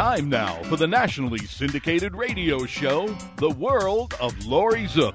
[0.00, 5.12] time now for the nationally syndicated radio show, The World of Laurie Zoock.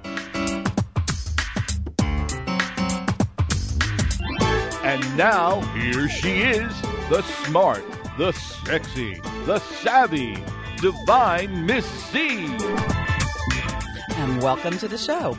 [4.84, 6.72] And now, here she is,
[7.10, 7.84] the smart,
[8.20, 9.16] the sexy,
[9.48, 10.38] the savvy,
[10.78, 12.46] divine Miss C.
[14.18, 15.36] And welcome to the show.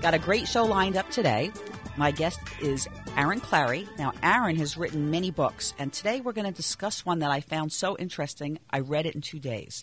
[0.00, 1.52] Got a great show lined up today.
[1.98, 2.86] My guest is
[3.16, 3.88] Aaron Clarey.
[3.98, 7.40] Now, Aaron has written many books, and today we're going to discuss one that I
[7.40, 8.58] found so interesting.
[8.68, 9.82] I read it in two days.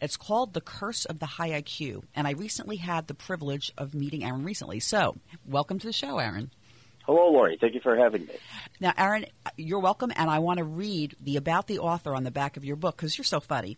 [0.00, 3.92] It's called The Curse of the High IQ, and I recently had the privilege of
[3.92, 4.80] meeting Aaron recently.
[4.80, 6.50] So, welcome to the show, Aaron.
[7.04, 7.58] Hello, Laurie.
[7.60, 8.34] Thank you for having me.
[8.80, 9.26] Now, Aaron,
[9.58, 12.64] you're welcome, and I want to read the about the author on the back of
[12.64, 13.76] your book because you're so funny.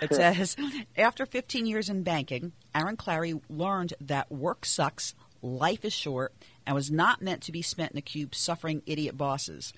[0.00, 0.56] It says,
[0.96, 6.32] after 15 years in banking, Aaron Clarey learned that work sucks, life is short,
[6.66, 9.72] and was not meant to be spent in the cube suffering idiot bosses.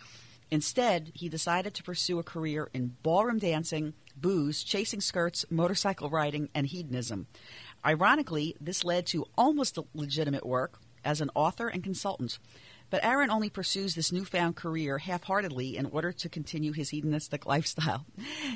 [0.51, 6.49] Instead, he decided to pursue a career in ballroom dancing, booze, chasing skirts, motorcycle riding,
[6.55, 7.27] and hedonism.
[7.85, 12.39] Ironically, this led to almost legitimate work as an author and consultant.
[12.91, 17.47] But Aaron only pursues this newfound career half heartedly in order to continue his hedonistic
[17.47, 18.07] lifestyle.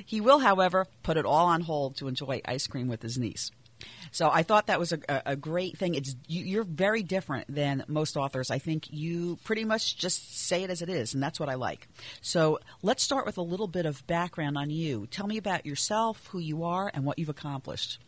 [0.05, 3.51] He will, however, put it all on hold to enjoy ice cream with his niece.
[4.11, 5.95] So I thought that was a, a great thing.
[5.95, 8.51] It's you, are very different than most authors.
[8.51, 11.55] I think you pretty much just say it as it is, and that's what I
[11.55, 11.89] like.
[12.21, 15.07] So let's start with a little bit of background on you.
[15.07, 17.99] Tell me about yourself, who you are, and what you've accomplished.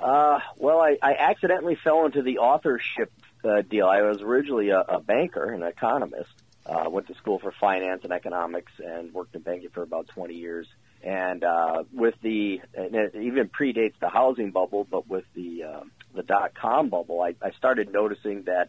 [0.00, 3.12] Uh, well, I, I accidentally fell into the authorship
[3.44, 3.86] uh, deal.
[3.86, 6.30] I was originally a, a banker, an economist.
[6.64, 10.34] Uh, went to school for finance and economics, and worked in banking for about 20
[10.34, 10.68] years.
[11.02, 15.80] And uh, with the, and it even predates the housing bubble, but with the uh,
[16.14, 18.68] the dot com bubble, I, I started noticing that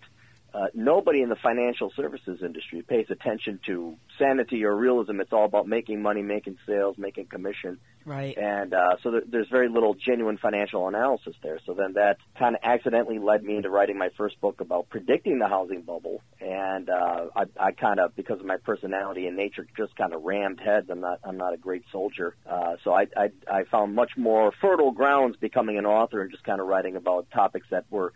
[0.54, 5.20] uh, nobody in the financial services industry pays attention to sanity or realism.
[5.20, 7.80] It's all about making money, making sales, making commission.
[8.06, 8.38] Right.
[8.38, 11.60] And uh, so th- there's very little genuine financial analysis there.
[11.66, 15.40] So then that kind of accidentally led me into writing my first book about predicting
[15.40, 16.22] the housing bubble.
[16.40, 20.24] And uh, I, I kind of, because of my personality and nature, just kind of
[20.24, 20.88] rammed heads.
[20.92, 22.36] I'm not, I'm not a great soldier.
[22.46, 26.44] Uh, so I, I, I found much more fertile grounds becoming an author and just
[26.44, 28.14] kind of writing about topics that were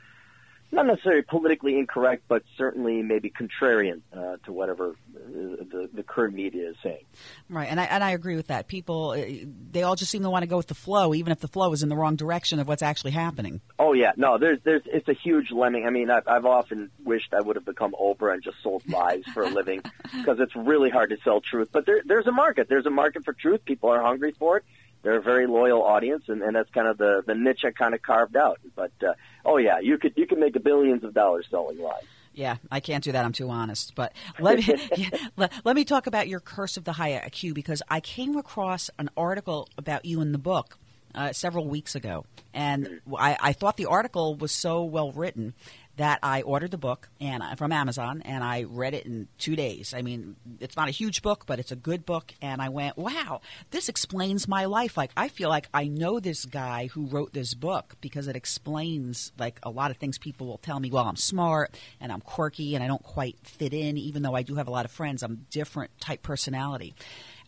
[0.72, 6.70] not necessarily politically incorrect, but certainly maybe contrarian uh, to whatever the, the current media
[6.70, 7.06] is saying.
[7.50, 8.68] Right, and I and I agree with that.
[8.68, 9.26] People uh,
[9.72, 11.72] they all just seem to want to go with the flow, even if the flow
[11.72, 13.62] is in the wrong direction of what's actually happening.
[13.80, 15.86] Oh yeah, no, there's there's it's a huge lemming.
[15.86, 19.24] I mean, I've, I've often wished I would have become Oprah and just sold lies
[19.34, 19.82] for a living
[20.18, 21.70] because it's really hard to sell truth.
[21.72, 22.68] But there, there's a market.
[22.68, 23.64] There's a market for truth.
[23.64, 24.66] People are hungry for it
[25.07, 27.94] they're a very loyal audience, and, and that's kind of the the niche I kind
[27.94, 28.59] of carved out.
[28.75, 29.13] But uh,
[29.45, 32.03] oh yeah, you could you can make billions of dollars selling lies.
[32.34, 33.23] Yeah, I can't do that.
[33.23, 33.95] I'm too honest.
[33.95, 34.66] But let me
[34.97, 38.35] yeah, let, let, me talk about your curse of the high IQ because I came
[38.35, 40.78] across an article about you in the book
[41.16, 45.53] uh, several weeks ago, and I, I thought the article was so well written
[45.97, 49.94] that I ordered the book and from Amazon and I read it in two days.
[49.94, 52.34] I mean, it's not a huge book, but it's a good book.
[52.41, 53.41] And I went, wow,
[53.72, 54.96] this explains my life.
[54.96, 59.31] Like, I feel like I know this guy who wrote this book because it explains
[59.38, 60.91] like a lot of things people will tell me.
[60.91, 64.44] Well, I'm smart and I'm quirky and I don't quite fit in, even though I
[64.44, 65.24] do have a lot of friends.
[65.24, 66.94] I'm different type personality.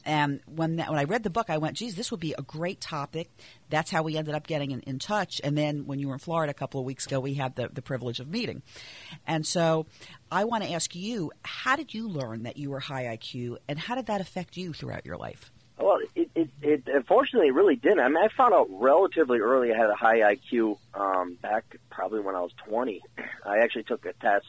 [0.09, 2.41] And when that, when I read the book, I went, "Geez, this would be a
[2.41, 3.29] great topic."
[3.69, 5.39] That's how we ended up getting in, in touch.
[5.43, 7.69] And then when you were in Florida a couple of weeks ago, we had the,
[7.71, 8.63] the privilege of meeting.
[9.27, 9.85] And so,
[10.31, 13.77] I want to ask you, how did you learn that you were high IQ, and
[13.77, 15.51] how did that affect you throughout your life?
[15.77, 17.99] Well, it, it, it unfortunately really didn't.
[17.99, 22.21] I mean, I found out relatively early I had a high IQ um, back probably
[22.21, 23.03] when I was 20.
[23.45, 24.47] I actually took a test.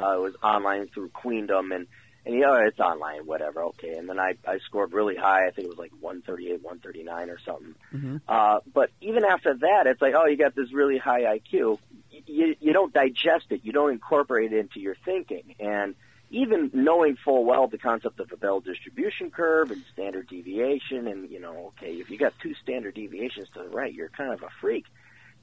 [0.00, 1.86] Uh, it was online through Queendom, and
[2.26, 3.94] and you know it's online, whatever, okay.
[3.96, 5.46] And then I I scored really high.
[5.46, 7.74] I think it was like 138, 139 or something.
[7.94, 8.16] Mm-hmm.
[8.26, 11.78] Uh, but even after that, it's like, oh, you got this really high IQ.
[12.26, 13.60] You you don't digest it.
[13.62, 15.54] You don't incorporate it into your thinking.
[15.60, 15.94] And
[16.30, 21.30] even knowing full well the concept of the Bell distribution curve and standard deviation, and
[21.30, 24.42] you know, okay, if you got two standard deviations to the right, you're kind of
[24.42, 24.86] a freak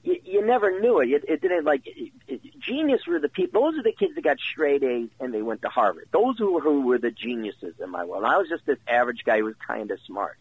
[0.04, 1.10] you, you never knew it.
[1.10, 3.62] It, it didn't like it, it, genius were the people.
[3.62, 6.08] Those are the kids that got straight A's and they went to Harvard.
[6.12, 8.24] Those who, who were the geniuses in my world.
[8.24, 10.38] I was just this average guy who was kind of smart.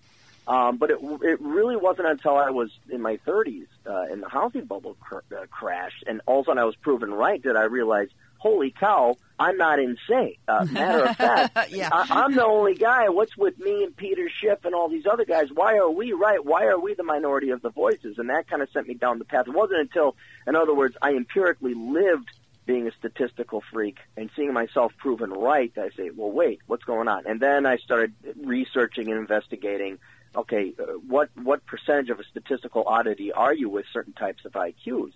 [0.47, 4.29] Um, but it it really wasn't until I was in my 30s uh, and the
[4.29, 7.57] housing bubble cr- uh, crashed, and all of a sudden I was proven right that
[7.57, 8.13] I realized
[8.43, 10.35] holy cow, I'm not insane.
[10.49, 11.89] Uh, matter of fact, yeah.
[11.93, 13.09] I, I'm the only guy.
[13.09, 15.47] What's with me and Peter Schiff and all these other guys?
[15.55, 16.45] Why are we right?
[16.45, 18.19] Why are we the minority of the voices?
[18.19, 19.47] And that kind of sent me down the path.
[19.47, 20.17] It wasn't until,
[20.47, 22.29] in other words, I empirically lived
[22.67, 27.09] being a statistical freak and seeing myself proven right, I say, well, wait, what's going
[27.09, 27.27] on?
[27.27, 29.99] And then I started researching and investigating
[30.35, 34.53] okay, uh, what what percentage of a statistical oddity are you with certain types of
[34.53, 35.13] IQs?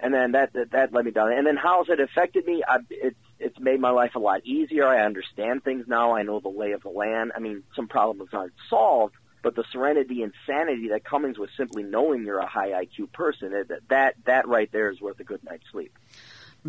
[0.00, 1.32] And then that that, that led me down.
[1.32, 2.62] And then how has it affected me?
[2.66, 4.86] I, it's it's made my life a lot easier.
[4.86, 6.14] I understand things now.
[6.14, 7.32] I know the lay of the land.
[7.34, 11.82] I mean, some problems aren't solved, but the serenity and sanity that comes with simply
[11.82, 15.42] knowing you're a high IQ person, that that that right there is worth a good
[15.44, 15.96] night's sleep.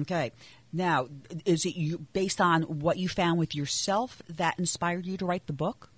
[0.02, 0.32] Okay.
[0.72, 1.08] Now,
[1.46, 5.48] is it you based on what you found with yourself that inspired you to write
[5.48, 5.90] the book?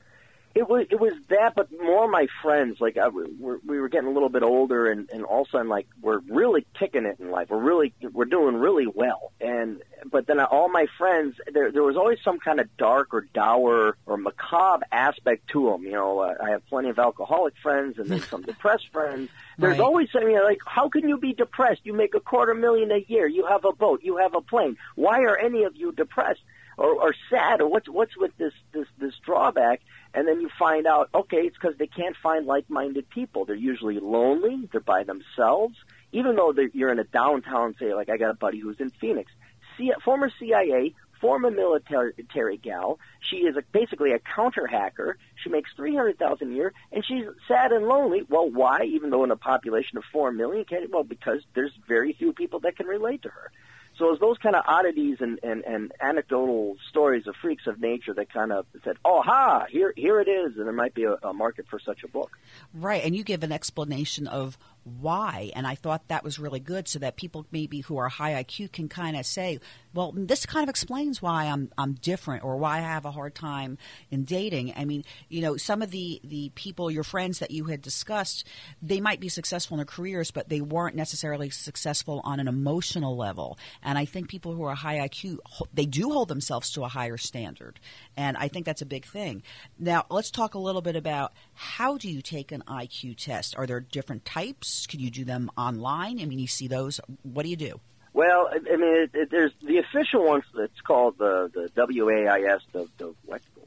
[0.54, 2.82] It was it was that, but more my friends.
[2.82, 5.52] Like I, we're, we were getting a little bit older, and and all of a
[5.52, 7.48] sudden, like we're really kicking it in life.
[7.50, 9.82] We're really we're doing really well, and
[10.12, 13.96] but then all my friends, there there was always some kind of dark or dour
[14.06, 15.84] or macabre aspect to them.
[15.84, 19.30] You know, uh, I have plenty of alcoholic friends, and then some depressed friends.
[19.58, 19.80] There's Right.
[19.80, 21.82] always something like, how can you be depressed?
[21.86, 23.26] You make a quarter million a year.
[23.28, 24.02] You have a boat.
[24.04, 24.76] You have a plane.
[24.96, 26.42] Why are any of you depressed
[26.78, 27.62] or, or sad?
[27.62, 29.80] Or what's what's with this this this drawback?
[30.14, 33.46] And then you find out, okay, it's because they can't find like-minded people.
[33.46, 34.68] They're usually lonely.
[34.72, 35.76] They're by themselves.
[36.12, 39.32] Even though you're in a downtown, say, like I got a buddy who's in Phoenix,
[39.78, 43.00] C- former CIA, former military gal.
[43.30, 45.18] She is a, basically a counter hacker.
[45.42, 48.24] She makes three hundred thousand a year, and she's sad and lonely.
[48.28, 48.82] Well, why?
[48.84, 52.76] Even though in a population of four million, well because there's very few people that
[52.76, 53.52] can relate to her.
[54.02, 58.16] So it's those kind of oddities and, and, and anecdotal stories of freaks of nature
[58.16, 59.68] that kind of said, "Oh, ha!
[59.70, 62.32] Here, here it is," and there might be a, a market for such a book.
[62.74, 66.88] Right, and you give an explanation of why, and I thought that was really good,
[66.88, 69.60] so that people maybe who are high IQ can kind of say,
[69.94, 73.36] "Well, this kind of explains why I'm I'm different, or why I have a hard
[73.36, 73.78] time
[74.10, 77.66] in dating." I mean, you know, some of the the people, your friends that you
[77.66, 78.48] had discussed,
[78.82, 83.16] they might be successful in their careers, but they weren't necessarily successful on an emotional
[83.16, 83.60] level.
[83.84, 85.38] And I think people who are high IQ,
[85.74, 87.80] they do hold themselves to a higher standard,
[88.18, 89.44] and I think that's a big thing.
[89.78, 93.56] Now, let's talk a little bit about how do you take an IQ test?
[93.56, 94.71] Are there different types?
[94.88, 96.20] Can you do them online?
[96.20, 97.00] I mean, you see those.
[97.24, 97.80] What do you do?
[98.14, 100.44] Well, I mean, it, it, there's the official ones.
[100.56, 103.14] It's called the the WAIS, the the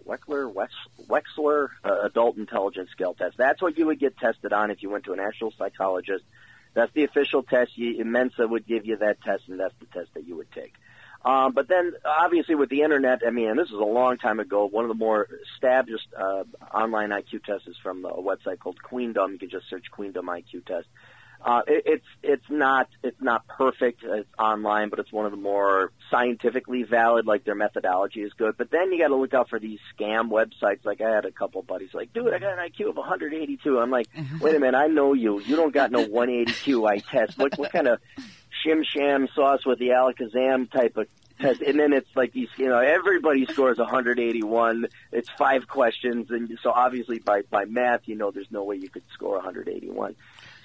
[0.07, 0.69] Wex-
[1.09, 3.37] Wechsler uh, Adult Intelligence Scale Test.
[3.37, 6.25] That's what you would get tested on if you went to an actual psychologist.
[6.75, 7.79] That's the official test.
[7.79, 10.75] You, Mensa would give you that test, and that's the test that you would take.
[11.25, 14.41] Um, but then, obviously, with the internet, I mean, and this is a long time
[14.41, 14.67] ago.
[14.67, 19.33] One of the more established uh, online IQ tests is from a website called Queendom.
[19.33, 20.87] You can just search Queendom IQ test.
[21.45, 24.03] Uh, it, it's it's not it's not perfect.
[24.03, 27.27] It's online, but it's one of the more scientifically valid.
[27.27, 28.57] Like their methodology is good.
[28.57, 30.85] But then you got to look out for these scam websites.
[30.85, 33.79] Like I had a couple buddies like, dude, I got an IQ of 182.
[33.79, 34.09] I'm like,
[34.41, 35.39] wait a minute, I know you.
[35.41, 37.37] You don't got no 182 I test.
[37.37, 38.01] What what kind of
[38.65, 41.07] shim sham sauce with the alakazam type of
[41.41, 41.61] test?
[41.63, 44.87] And then it's like you know, everybody scores 181.
[45.13, 48.89] It's five questions, and so obviously by by math, you know, there's no way you
[48.89, 50.17] could score 181.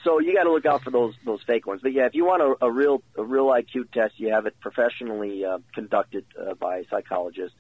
[0.03, 1.81] So you got to look out for those those fake ones.
[1.81, 4.59] But yeah, if you want a, a real a real IQ test, you have it
[4.59, 7.53] professionally uh, conducted uh, by a psychologist.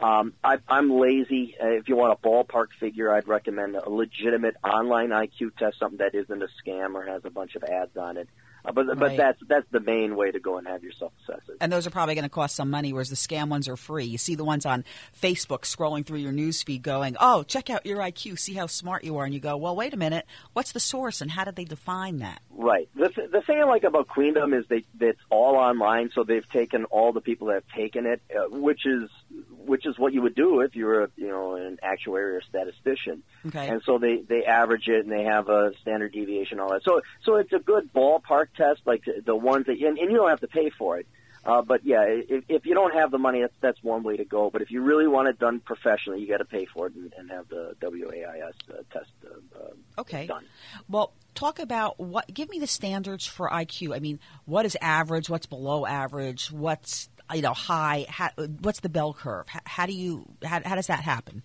[0.00, 1.54] Um, I, I'm lazy.
[1.62, 5.98] Uh, if you want a ballpark figure, I'd recommend a legitimate online IQ test, something
[5.98, 8.28] that isn't a scam or has a bunch of ads on it.
[8.64, 11.50] Uh, but but that's that's the main way to go and have yourself assessed.
[11.60, 14.04] And those are probably going to cost some money, whereas the scam ones are free.
[14.04, 14.84] You see the ones on
[15.20, 19.04] Facebook scrolling through your news feed going, oh, check out your IQ, see how smart
[19.04, 19.24] you are.
[19.24, 22.18] And you go, well, wait a minute, what's the source and how did they define
[22.18, 22.40] that?
[22.50, 22.88] Right.
[22.94, 26.48] The th- the thing I like about Queendom is they it's all online, so they've
[26.50, 29.10] taken all the people that have taken it, uh, which is
[29.50, 32.42] which is what you would do if you were a, you know an actuary or
[32.42, 33.22] statistician.
[33.46, 33.68] Okay.
[33.68, 36.82] And so they they average it and they have a standard deviation all that.
[36.84, 40.28] So so it's a good ballpark test, like the ones that and, and you don't
[40.30, 41.06] have to pay for it.
[41.44, 44.24] Uh, but yeah, if, if you don't have the money, that's that's one way to
[44.24, 44.48] go.
[44.50, 47.12] But if you really want it done professionally, you got to pay for it and,
[47.18, 50.26] and have the WAIS uh, test uh, uh, Okay.
[50.28, 50.44] done.
[50.88, 52.32] Well, talk about what.
[52.32, 53.94] Give me the standards for IQ.
[53.94, 55.28] I mean, what is average?
[55.28, 56.52] What's below average?
[56.52, 58.06] What's you know high?
[58.08, 59.48] How, what's the bell curve?
[59.48, 60.26] How, how do you?
[60.44, 61.42] How, how does that happen?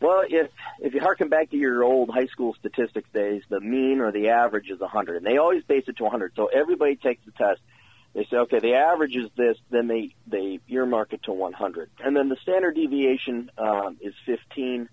[0.00, 4.00] Well, if if you harken back to your old high school statistics days, the mean
[4.00, 6.34] or the average is 100, and they always base it to 100.
[6.36, 7.60] So everybody takes the test.
[8.14, 12.16] They say, okay, the average is this, then they they earmark it to 100, and
[12.16, 14.88] then the standard deviation um, is 15.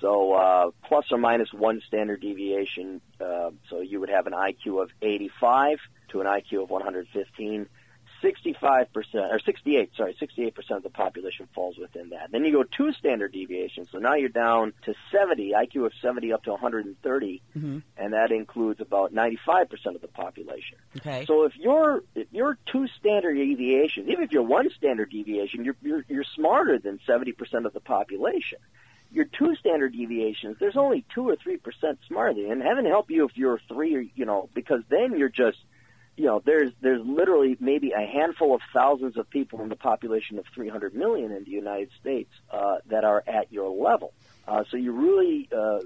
[0.00, 3.00] So uh, plus or minus one standard deviation.
[3.20, 7.68] Uh, so you would have an IQ of 85 to an IQ of 115.
[8.22, 12.30] 65% or 68, sorry, 68% of the population falls within that.
[12.32, 13.88] Then you go two standard deviations.
[13.90, 17.78] So now you're down to 70, IQ of 70 up to 130, mm-hmm.
[17.96, 20.78] and that includes about 95% of the population.
[20.98, 21.24] Okay.
[21.26, 25.76] So if you're if you're two standard deviations, even if you're one standard deviation, you're
[25.82, 28.58] you're, you're smarter than 70% of the population.
[29.12, 32.50] your two standard deviations, there's only two or three percent smarter.
[32.50, 35.58] And heaven help you if you're three, or, you know, because then you're just,
[36.20, 40.38] you know, there's there's literally maybe a handful of thousands of people in the population
[40.38, 44.12] of 300 million in the United States uh, that are at your level.
[44.50, 45.78] Uh, so you really uh,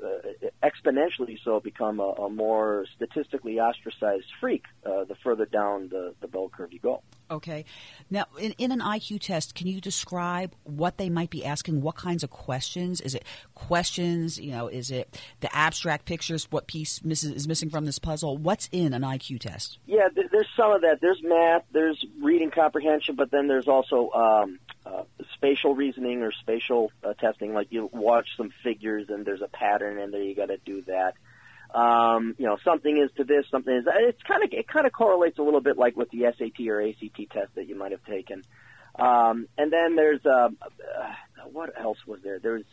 [0.62, 6.26] exponentially so become a, a more statistically ostracized freak uh, the further down the, the
[6.26, 7.02] bell curve you go.
[7.30, 7.66] Okay.
[8.11, 11.83] Now, in, in an IQ test, can you describe what they might be asking?
[11.83, 13.02] What kinds of questions?
[13.02, 14.38] Is it questions?
[14.40, 16.50] You know, is it the abstract pictures?
[16.50, 18.38] What piece misses, is missing from this puzzle?
[18.38, 19.78] What's in an IQ test?
[19.87, 21.00] Yeah, there's some of that.
[21.02, 25.02] There's math, there's reading comprehension, but then there's also um, uh,
[25.35, 27.55] spatial reasoning or spatial uh, testing.
[27.55, 30.83] Like you watch some figures and there's a pattern, and there you got to do
[30.83, 31.14] that.
[31.75, 33.85] Um, you know, something is to this, something is.
[33.87, 36.81] It's kind of it kind of correlates a little bit like with the SAT or
[36.81, 38.45] ACT test that you might have taken.
[38.97, 42.38] Um, and then there's uh, uh, what else was there?
[42.38, 42.64] There's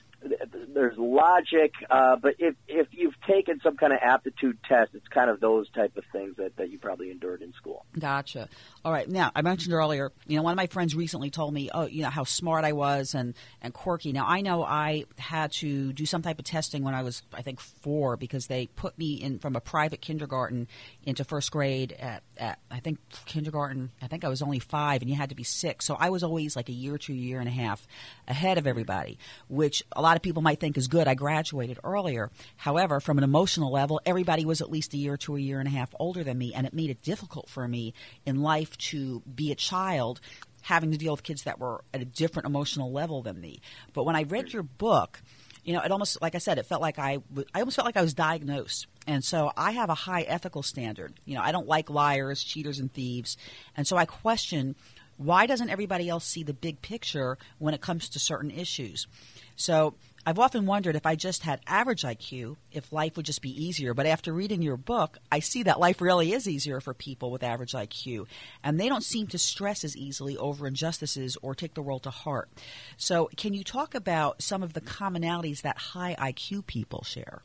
[0.73, 5.29] there's logic, uh, but if if you've taken some kind of aptitude test, it's kind
[5.29, 7.85] of those type of things that, that you probably endured in school.
[7.97, 8.47] Gotcha.
[8.85, 9.09] All right.
[9.09, 12.03] Now I mentioned earlier, you know, one of my friends recently told me, oh, you
[12.03, 14.11] know, how smart I was and and quirky.
[14.11, 17.41] Now I know I had to do some type of testing when I was, I
[17.41, 20.67] think, four because they put me in from a private kindergarten
[21.03, 23.91] into first grade at, at I think kindergarten.
[24.01, 25.85] I think I was only five, and you had to be six.
[25.85, 27.87] So I was always like a year a year and a half
[28.27, 31.07] ahead of everybody, which a lot of people might think is good.
[31.07, 32.31] I graduated earlier.
[32.55, 35.67] However, from an emotional level, everybody was at least a year to a year and
[35.67, 37.93] a half older than me, and it made it difficult for me
[38.25, 40.19] in life to be a child
[40.61, 43.61] having to deal with kids that were at a different emotional level than me.
[43.93, 45.21] But when I read your book,
[45.63, 47.19] you know, it almost, like I said, it felt like I,
[47.53, 48.87] I almost felt like I was diagnosed.
[49.07, 51.13] And so I have a high ethical standard.
[51.25, 53.37] You know, I don't like liars, cheaters, and thieves.
[53.75, 54.75] And so I question
[55.17, 59.07] why doesn't everybody else see the big picture when it comes to certain issues?
[59.55, 63.49] So I've often wondered if I just had average IQ, if life would just be
[63.49, 63.95] easier.
[63.95, 67.41] But after reading your book, I see that life really is easier for people with
[67.41, 68.27] average IQ.
[68.63, 72.11] And they don't seem to stress as easily over injustices or take the world to
[72.11, 72.49] heart.
[72.97, 77.41] So, can you talk about some of the commonalities that high IQ people share?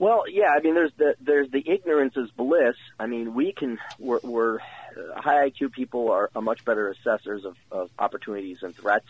[0.00, 2.76] Well, yeah, I mean, there's the there's the ignorance is bliss.
[2.98, 7.44] I mean, we can we're, we're uh, high IQ people are, are much better assessors
[7.44, 9.06] of, of opportunities and threats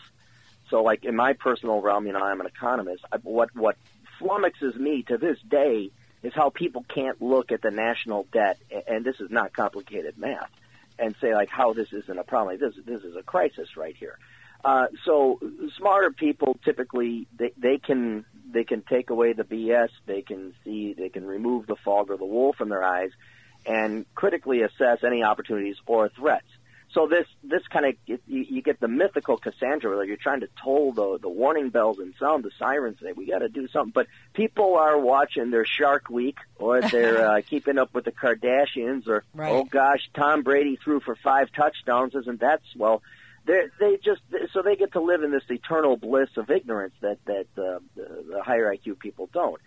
[0.71, 3.03] so, like in my personal realm, you know, I'm an economist.
[3.11, 3.75] I, what what
[4.19, 5.91] flummoxes me to this day
[6.23, 10.49] is how people can't look at the national debt, and this is not complicated math,
[10.97, 12.57] and say like how this isn't a problem.
[12.57, 14.17] This this is a crisis right here.
[14.63, 15.39] Uh, so
[15.77, 19.89] smarter people typically they, they can they can take away the BS.
[20.05, 23.11] They can see they can remove the fog or the wool from their eyes,
[23.65, 26.47] and critically assess any opportunities or threats.
[26.93, 30.49] So this this kind of you, you get the mythical Cassandra where you're trying to
[30.61, 32.97] toll the the warning bells and sound the sirens.
[33.01, 37.25] Say we got to do something, but people are watching their Shark Week or they're
[37.25, 39.53] uh, keeping up with the Kardashians or right.
[39.53, 42.13] oh gosh, Tom Brady threw for five touchdowns.
[42.13, 43.01] Isn't that well?
[43.45, 44.21] They they just
[44.51, 48.25] so they get to live in this eternal bliss of ignorance that that uh, the,
[48.31, 49.61] the higher IQ people don't.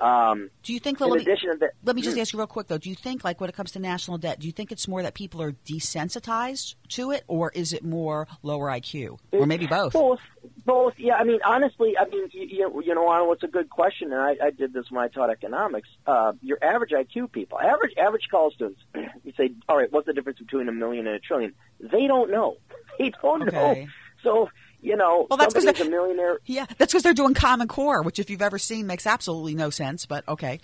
[0.00, 1.00] Um, do you think?
[1.00, 2.78] In let me, that, let me just ask you real quick though.
[2.78, 5.02] Do you think, like, when it comes to national debt, do you think it's more
[5.02, 9.92] that people are desensitized to it, or is it more lower IQ, or maybe both?
[9.92, 10.20] Both,
[10.64, 10.94] both.
[10.98, 14.20] Yeah, I mean, honestly, I mean, you, you know, I what's a good question, and
[14.20, 15.88] I, I did this when I taught economics.
[16.06, 20.12] Uh, your average IQ people, average average college students, you say, all right, what's the
[20.12, 21.54] difference between a million and a trillion?
[21.80, 22.56] They don't know.
[22.98, 23.56] They don't okay.
[23.56, 23.86] know.
[24.22, 24.48] So
[24.80, 26.38] you know, well, that's somebody's a millionaire.
[26.46, 29.70] Yeah, that's because they're doing Common Core, which, if you've ever seen, makes absolutely no
[29.70, 30.06] sense.
[30.06, 30.60] But okay.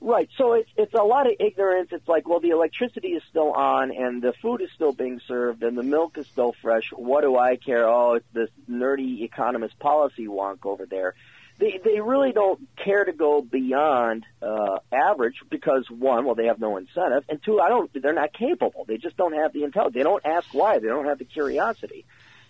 [0.00, 0.28] Right.
[0.36, 1.88] So it's it's a lot of ignorance.
[1.90, 5.62] It's like, well, the electricity is still on, and the food is still being served,
[5.62, 6.90] and the milk is still fresh.
[6.92, 7.88] What do I care?
[7.88, 11.14] Oh, it's this nerdy economist policy wonk over there.
[11.58, 16.58] They they really don't care to go beyond uh, average because one, well, they have
[16.58, 17.90] no incentive, and two, I don't.
[17.94, 18.84] They're not capable.
[18.86, 19.94] They just don't have the intelligence.
[19.94, 20.80] They don't ask why.
[20.80, 22.04] They don't have the curiosity.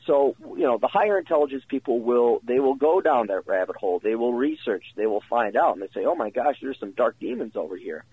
[0.07, 4.01] So, you know, the higher intelligence people will, they will go down that rabbit hole.
[4.01, 4.85] They will research.
[4.97, 5.75] They will find out.
[5.75, 8.05] And they say, oh my gosh, there's some dark demons over here.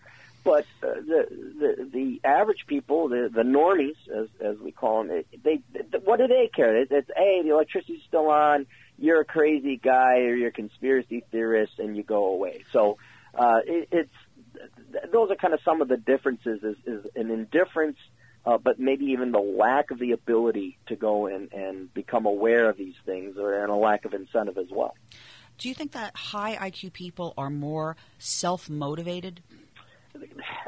[0.43, 1.27] But uh, the,
[1.60, 6.17] the the average people, the the normies, as as we call them, they, they what
[6.17, 6.77] do they care?
[6.77, 8.65] It's, it's hey, the electricity's still on.
[8.98, 12.63] You're a crazy guy, or you're a conspiracy theorist, and you go away.
[12.71, 12.98] So
[13.36, 16.63] uh, it, it's those are kind of some of the differences.
[16.63, 17.98] Is, is an indifference
[18.45, 22.69] uh, but maybe even the lack of the ability to go and, and become aware
[22.69, 24.95] of these things, or and a lack of incentive as well.
[25.57, 29.41] Do you think that high IQ people are more self motivated?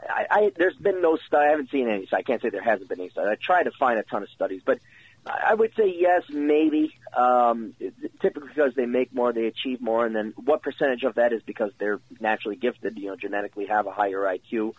[0.10, 1.48] I, I, there's been no study.
[1.48, 2.06] I haven't seen any.
[2.06, 3.30] So I can't say there hasn't been any study.
[3.30, 4.80] I tried to find a ton of studies, but
[5.26, 6.94] I would say yes, maybe.
[7.16, 7.74] Um,
[8.22, 11.42] typically because they make more, they achieve more, and then what percentage of that is
[11.44, 14.74] because they're naturally gifted, you know, genetically have a higher IQ,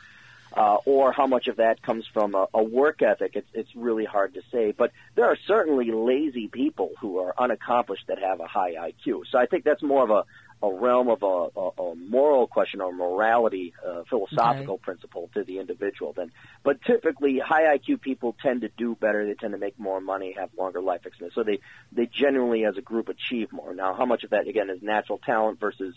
[0.56, 3.32] uh, or how much of that comes from a, a work ethic.
[3.34, 4.73] It's it's really hard to say.
[4.73, 9.23] But there are certainly lazy people who are unaccomplished that have a high IQ.
[9.30, 10.25] So I think that's more of a
[10.62, 14.82] a realm of a, a, a moral question or morality, uh, philosophical okay.
[14.82, 16.14] principle to the individual.
[16.14, 16.30] Then,
[16.62, 19.26] but typically, high IQ people tend to do better.
[19.26, 21.34] They tend to make more money, have longer life expectancy.
[21.34, 21.58] So they
[21.92, 23.75] they generally, as a group, achieve more.
[23.75, 25.94] Now, how much of that again is natural talent versus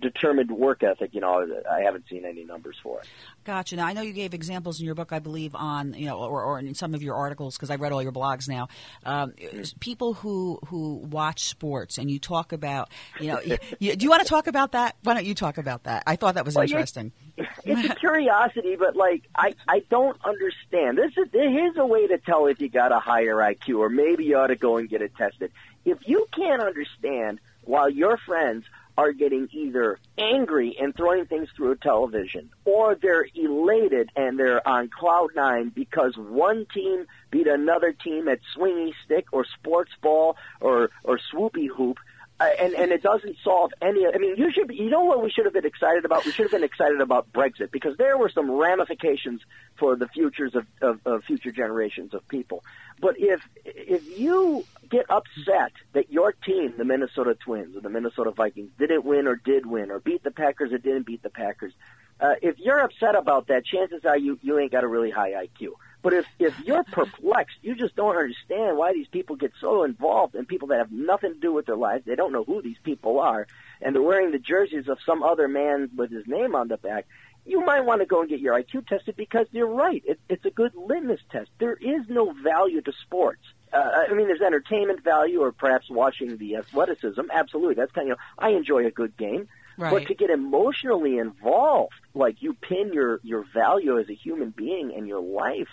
[0.00, 3.06] determined work ethic, you know, I haven't seen any numbers for it.
[3.44, 3.76] Gotcha.
[3.76, 6.42] Now, I know you gave examples in your book, I believe, on, you know, or,
[6.42, 8.68] or in some of your articles, because I read all your blogs now.
[9.04, 9.32] Um,
[9.80, 12.90] people who, who watch sports, and you talk about,
[13.20, 13.40] you know,
[13.78, 14.96] you, do you want to talk about that?
[15.02, 16.02] Why don't you talk about that?
[16.06, 17.12] I thought that was well, interesting.
[17.64, 20.98] It's a curiosity, but, like, I, I don't understand.
[20.98, 24.24] This is, here's a way to tell if you got a higher IQ, or maybe
[24.24, 25.52] you ought to go and get it tested.
[25.84, 28.64] If you can't understand while your friends
[28.98, 34.66] are getting either angry and throwing things through a television, or they're elated and they're
[34.66, 40.36] on cloud nine because one team beat another team at swingy stick or sports ball
[40.60, 41.98] or or swoopy hoop,
[42.40, 44.06] and and it doesn't solve any.
[44.06, 44.68] I mean, you should.
[44.68, 46.24] Be, you know what we should have been excited about?
[46.24, 49.40] We should have been excited about Brexit because there were some ramifications
[49.76, 52.64] for the futures of, of, of future generations of people.
[53.00, 58.30] But if if you get upset that your team, the Minnesota Twins or the Minnesota
[58.30, 61.72] Vikings, didn't win or did win or beat the Packers or didn't beat the Packers,
[62.20, 65.32] uh, if you're upset about that, chances are you you ain't got a really high
[65.32, 65.72] IQ.
[66.08, 70.36] But if if you're perplexed, you just don't understand why these people get so involved
[70.36, 72.06] in people that have nothing to do with their lives.
[72.06, 73.46] They don't know who these people are,
[73.82, 77.06] and they're wearing the jerseys of some other man with his name on the back.
[77.44, 80.02] You might want to go and get your IQ tested because you're right.
[80.06, 81.50] It, it's a good litmus test.
[81.58, 83.42] There is no value to sports.
[83.70, 87.20] Uh, I mean, there's entertainment value, or perhaps watching the athleticism.
[87.30, 88.16] Absolutely, that's kind of.
[88.38, 89.92] You know, I enjoy a good game, right.
[89.92, 94.94] but to get emotionally involved, like you pin your your value as a human being
[94.96, 95.68] and your life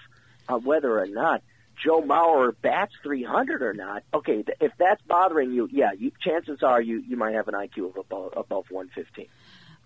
[0.47, 1.41] uh, whether or not
[1.83, 4.03] Joe Mauer bats 300 or not.
[4.13, 7.53] Okay, th- if that's bothering you, yeah, you, chances are you you might have an
[7.53, 9.27] IQ of above, above 115.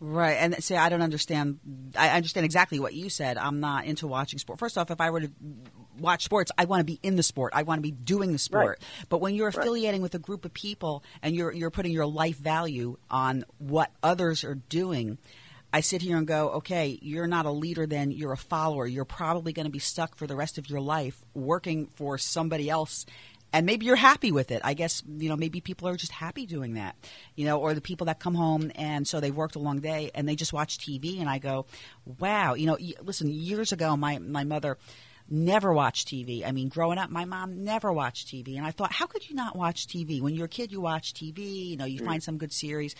[0.02, 1.60] Right, and see, I don't understand.
[1.98, 3.38] I understand exactly what you said.
[3.38, 4.58] I'm not into watching sport.
[4.58, 5.32] First off, if I were to
[6.00, 7.52] watch sports, I want to be in the sport.
[7.54, 8.80] I want to be doing the sport.
[8.80, 9.08] Right.
[9.10, 10.04] But when you're affiliating right.
[10.04, 14.45] with a group of people and you're you're putting your life value on what others
[14.45, 15.17] are doing,
[15.71, 18.88] I sit here and go, okay, you're not a leader, then you're a follower.
[18.88, 22.69] You're probably going to be stuck for the rest of your life working for somebody
[22.69, 23.05] else.
[23.51, 24.62] And maybe you're happy with it.
[24.63, 26.95] I guess, you know, maybe people are just happy doing that,
[27.36, 30.12] you know, or the people that come home and so they worked a long day
[30.13, 31.19] and they just watch TV.
[31.19, 31.65] And I go,
[32.19, 34.77] wow, you know, listen, years ago, my, my mother,
[35.29, 36.45] never watched TV.
[36.45, 38.58] I mean, growing up, my mom never watched TV.
[38.58, 40.21] And I thought, how could you not watch TV?
[40.21, 42.05] When you're a kid, you watch TV, you know, you mm.
[42.05, 42.95] find some good series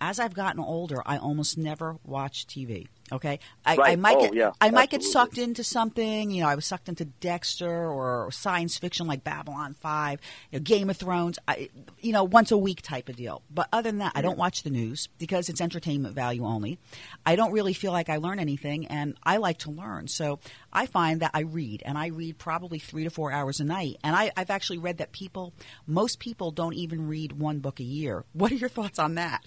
[0.00, 2.88] as I've gotten older, I almost never watch TV.
[3.12, 3.92] Okay, I, right.
[3.92, 4.98] I might oh, get yeah, I might absolutely.
[4.98, 6.30] get sucked into something.
[6.30, 10.20] You know, I was sucked into Dexter or science fiction like Babylon Five,
[10.52, 11.38] you know, Game of Thrones.
[11.48, 13.42] I, you know, once a week type of deal.
[13.50, 16.78] But other than that, I don't watch the news because it's entertainment value only.
[17.26, 20.06] I don't really feel like I learn anything, and I like to learn.
[20.06, 20.38] So
[20.72, 23.96] I find that I read, and I read probably three to four hours a night.
[24.04, 25.52] And I, I've actually read that people,
[25.86, 28.24] most people, don't even read one book a year.
[28.40, 29.44] What are your thoughts on that?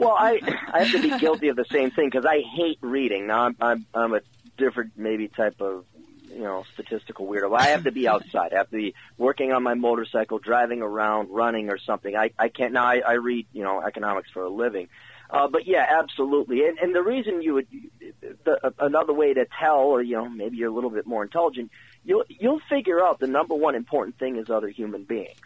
[0.00, 0.40] Well, I
[0.72, 3.26] I have to be guilty of the same thing because I hate reading.
[3.26, 4.20] Now I'm I'm I'm a
[4.56, 5.84] different maybe type of
[6.32, 7.54] you know statistical weirdo.
[7.54, 8.54] I have to be outside.
[8.54, 12.16] I have to be working on my motorcycle, driving around, running or something.
[12.16, 12.86] I I can't now.
[12.86, 14.88] I, I read you know economics for a living.
[15.28, 16.66] Uh, but yeah, absolutely.
[16.66, 17.68] And, and the reason you would,
[18.44, 21.70] the, another way to tell, or you know, maybe you're a little bit more intelligent,
[22.04, 25.38] you'll you'll figure out the number one important thing is other human beings.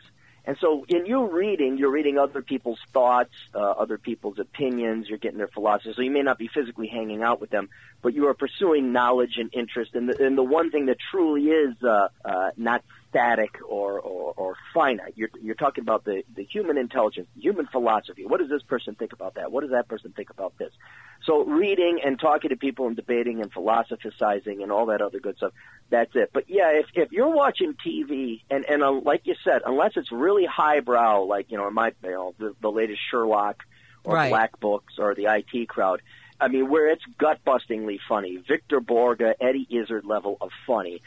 [0.46, 5.18] And so in you reading, you're reading other people's thoughts, uh, other people's opinions, you're
[5.18, 5.94] getting their philosophy.
[5.96, 7.70] So you may not be physically hanging out with them,
[8.02, 9.94] but you are pursuing knowledge and interest.
[9.94, 14.34] And the, and the one thing that truly is uh, uh, not static or, or,
[14.36, 15.12] or finite.
[15.14, 18.26] You're, you're talking about the, the human intelligence, human philosophy.
[18.26, 19.52] What does this person think about that?
[19.52, 20.72] What does that person think about this?
[21.24, 25.36] So reading and talking to people and debating and philosophizing and all that other good
[25.36, 25.52] stuff,
[25.90, 26.30] that's it.
[26.32, 30.10] But yeah, if, if you're watching TV and, and uh, like you said, unless it's
[30.10, 33.62] really highbrow, like, you know, my, you know, the, the latest Sherlock
[34.02, 34.30] or right.
[34.30, 36.02] Black Books or the IT crowd,
[36.40, 41.00] I mean, where it's gut bustingly funny, Victor Borge, Eddie Izzard level of funny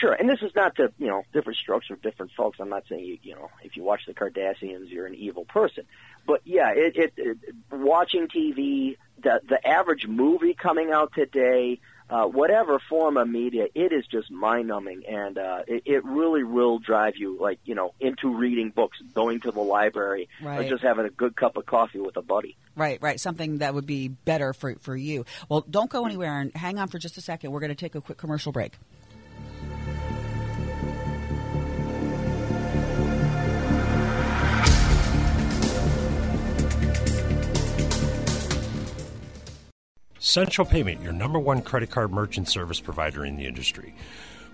[0.00, 2.58] Sure, and this is not to you know different strokes for different folks.
[2.60, 5.84] I'm not saying you you know if you watch the Kardashians you're an evil person,
[6.26, 7.38] but yeah, it, it, it
[7.70, 11.78] watching TV, the the average movie coming out today,
[12.10, 16.42] uh, whatever form of media, it is just mind numbing, and uh, it, it really
[16.42, 20.66] will drive you, like you know, into reading books, going to the library, Right.
[20.66, 22.56] or just having a good cup of coffee with a buddy.
[22.74, 23.20] Right, right.
[23.20, 25.24] Something that would be better for, for you.
[25.48, 27.52] Well, don't go anywhere and hang on for just a second.
[27.52, 28.72] We're going to take a quick commercial break.
[40.24, 43.94] Central Payment, your number one credit card merchant service provider in the industry.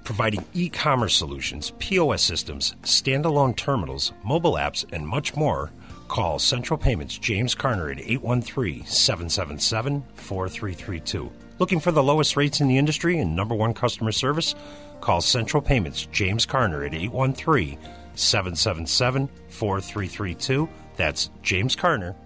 [0.02, 5.70] Providing e commerce solutions, POS systems, standalone terminals, mobile apps, and much more.
[6.08, 11.30] Call Central Payments James Carner at 813 777 4332.
[11.60, 14.56] Looking for the lowest rates in the industry and number one customer service?
[15.00, 17.78] Call Central Payments James Carner at 813
[18.16, 20.68] 777 4332.
[20.96, 22.16] That's James Carner,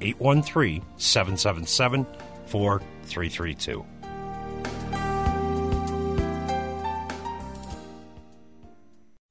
[0.00, 2.04] 813 777
[2.46, 2.91] 4332.
[3.12, 3.91] 332.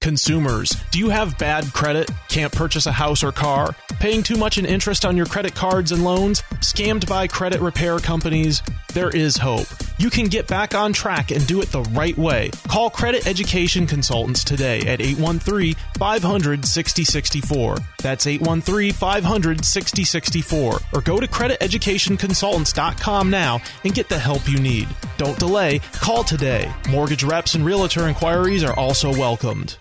[0.02, 2.10] Consumers, do you have bad credit?
[2.28, 3.76] Can't purchase a house or car?
[4.00, 6.42] Paying too much in interest on your credit cards and loans?
[6.56, 8.64] Scammed by credit repair companies?
[8.96, 9.68] There is hope.
[10.00, 12.50] You can get back on track and do it the right way.
[12.68, 17.78] Call Credit Education Consultants today at 813 500 6064.
[18.00, 20.80] That's 813 500 6064.
[20.94, 24.88] Or go to crediteducationconsultants.com now and get the help you need.
[25.18, 26.74] Don't delay, call today.
[26.90, 29.78] Mortgage reps and realtor inquiries are also welcomed.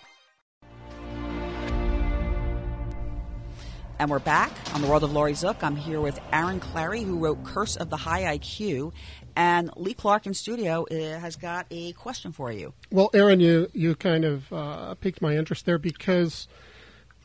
[4.00, 5.62] And we're back on the world of Laurie Zoock.
[5.62, 8.94] I'm here with Aaron Clarey, who wrote Curse of the High IQ.
[9.36, 12.72] And Lee Clark in studio uh, has got a question for you.
[12.90, 16.48] Well, Aaron, you you kind of uh, piqued my interest there because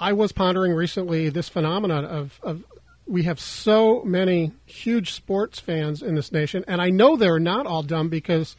[0.02, 2.66] I was pondering recently this phenomenon of, of
[3.08, 7.66] we have so many huge sports fans in this nation, and I know they're not
[7.66, 8.58] all dumb because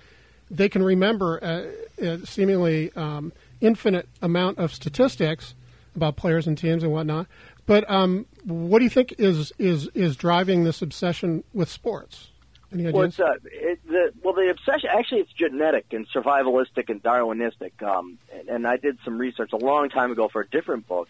[0.51, 1.71] they can remember a,
[2.03, 5.55] a seemingly um, infinite amount of statistics
[5.97, 7.27] about players and teams and whatnot.
[7.67, 12.31] But um, what do you think is is is driving this obsession with sports?
[12.73, 12.95] Any ideas?
[12.95, 17.83] Well, it's, uh, it, the, well, the obsession actually it's genetic and survivalistic and Darwinistic.
[17.83, 21.09] Um, and, and I did some research a long time ago for a different book,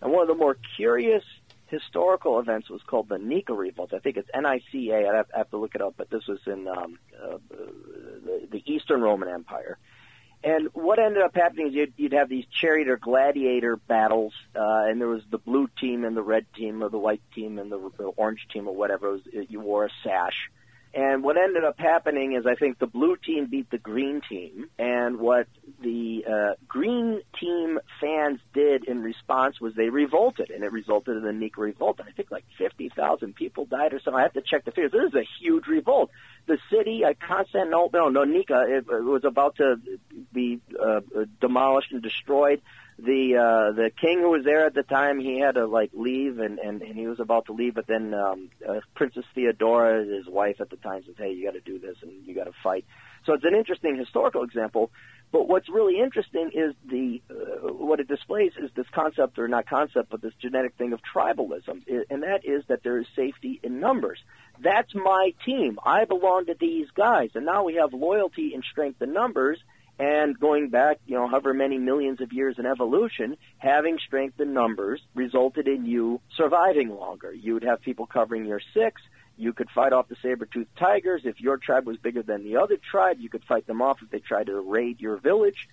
[0.00, 1.24] and one of the more curious
[1.68, 3.92] historical events was called the Nika Revolt.
[3.92, 5.06] I think it's N-I-C-A.
[5.06, 8.48] I have, I have to look it up, but this was in um, uh, the,
[8.50, 9.78] the Eastern Roman Empire.
[10.44, 14.84] And what ended up happening is you'd, you'd have these chariot or gladiator battles, uh,
[14.86, 17.72] and there was the blue team and the red team, or the white team and
[17.72, 19.08] the, the orange team, or whatever.
[19.08, 20.50] It was, you wore a sash.
[20.98, 24.68] And what ended up happening is I think the blue team beat the green team,
[24.80, 25.46] and what
[25.80, 31.22] the uh, green team fans did in response was they revolted, and it resulted in
[31.22, 32.00] the Nika revolt.
[32.00, 34.18] And I think like 50,000 people died or something.
[34.18, 34.90] I have to check the figures.
[34.90, 36.10] This is a huge revolt.
[36.46, 39.76] The city, uh, Constantinople, no, no, Nika, it, it was about to
[40.32, 41.02] be uh,
[41.40, 42.60] demolished and destroyed
[42.98, 46.40] the uh the king who was there at the time he had to like leave
[46.40, 50.26] and and, and he was about to leave but then um uh, princess theodora his
[50.26, 52.52] wife at the time says hey you got to do this and you got to
[52.62, 52.84] fight.
[53.24, 54.90] So it's an interesting historical example
[55.30, 59.66] but what's really interesting is the uh, what it displays is this concept or not
[59.66, 63.78] concept but this genetic thing of tribalism and that is that there is safety in
[63.78, 64.18] numbers.
[64.60, 65.78] That's my team.
[65.84, 69.60] I belong to these guys and now we have loyalty and strength in numbers
[69.98, 74.52] and going back, you know, however many millions of years in evolution, having strength in
[74.52, 77.32] numbers resulted in you surviving longer.
[77.32, 79.02] You would have people covering your six.
[79.36, 81.22] You could fight off the saber-toothed tigers.
[81.24, 84.10] If your tribe was bigger than the other tribe, you could fight them off if
[84.10, 85.68] they tried to raid your village.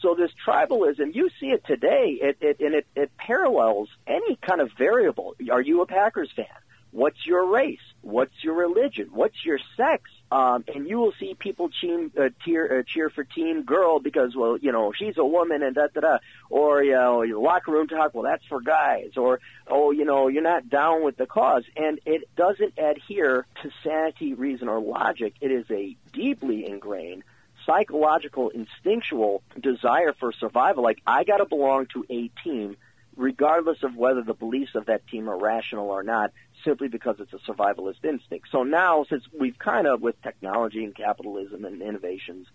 [0.00, 4.60] So this tribalism, you see it today, it, it, and it, it parallels any kind
[4.60, 5.34] of variable.
[5.50, 6.46] Are you a Packers fan?
[6.90, 7.78] What's your race?
[8.02, 9.08] What's your religion?
[9.12, 10.10] What's your sex?
[10.32, 14.34] Um, and you will see people cheer, uh, cheer, uh, cheer for Team Girl because,
[14.34, 16.18] well, you know, she's a woman and da da da.
[16.50, 19.12] Or, you know, your locker room talk, well, that's for guys.
[19.16, 21.64] Or, oh, you know, you're not down with the cause.
[21.76, 25.34] And it doesn't adhere to sanity, reason, or logic.
[25.40, 27.22] It is a deeply ingrained
[27.66, 30.82] psychological, instinctual desire for survival.
[30.82, 32.76] Like, I got to belong to a team
[33.16, 36.32] regardless of whether the beliefs of that team are rational or not,
[36.64, 38.48] simply because it's a survivalist instinct.
[38.50, 42.46] So now, since we've kind of, with technology and capitalism and innovations,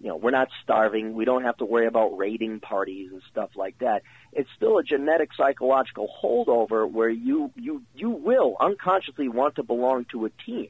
[0.00, 1.14] you know, we're not starving.
[1.14, 4.02] We don't have to worry about raiding parties and stuff like that.
[4.32, 10.06] It's still a genetic psychological holdover where you you you will unconsciously want to belong
[10.12, 10.68] to a team,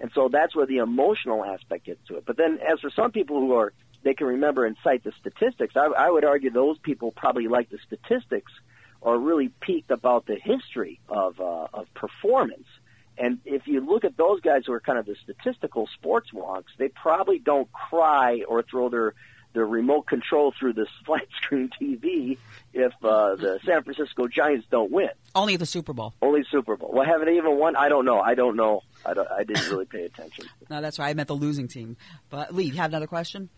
[0.00, 2.24] and so that's where the emotional aspect gets to it.
[2.24, 3.74] But then, as for some people who are
[4.04, 7.68] they can remember and cite the statistics, I, I would argue those people probably like
[7.68, 8.52] the statistics
[9.02, 12.66] are really peaked about the history of uh, of performance
[13.18, 16.72] And if you look at those guys who are kind of the statistical sports wonks,
[16.78, 19.14] they probably don't cry or throw their
[19.54, 22.38] their remote control through this flat screen TV
[22.72, 25.10] if uh, the San Francisco Giants don't win.
[25.34, 26.14] Only the Super Bowl.
[26.22, 26.90] Only Super Bowl.
[26.94, 27.76] Well, haven't they even won?
[27.76, 28.18] I don't know.
[28.18, 28.80] I don't know.
[29.04, 30.46] I, don't, I didn't really pay attention.
[30.70, 31.10] No, that's right.
[31.10, 31.98] I meant the losing team.
[32.30, 33.50] But Lee, you have another question?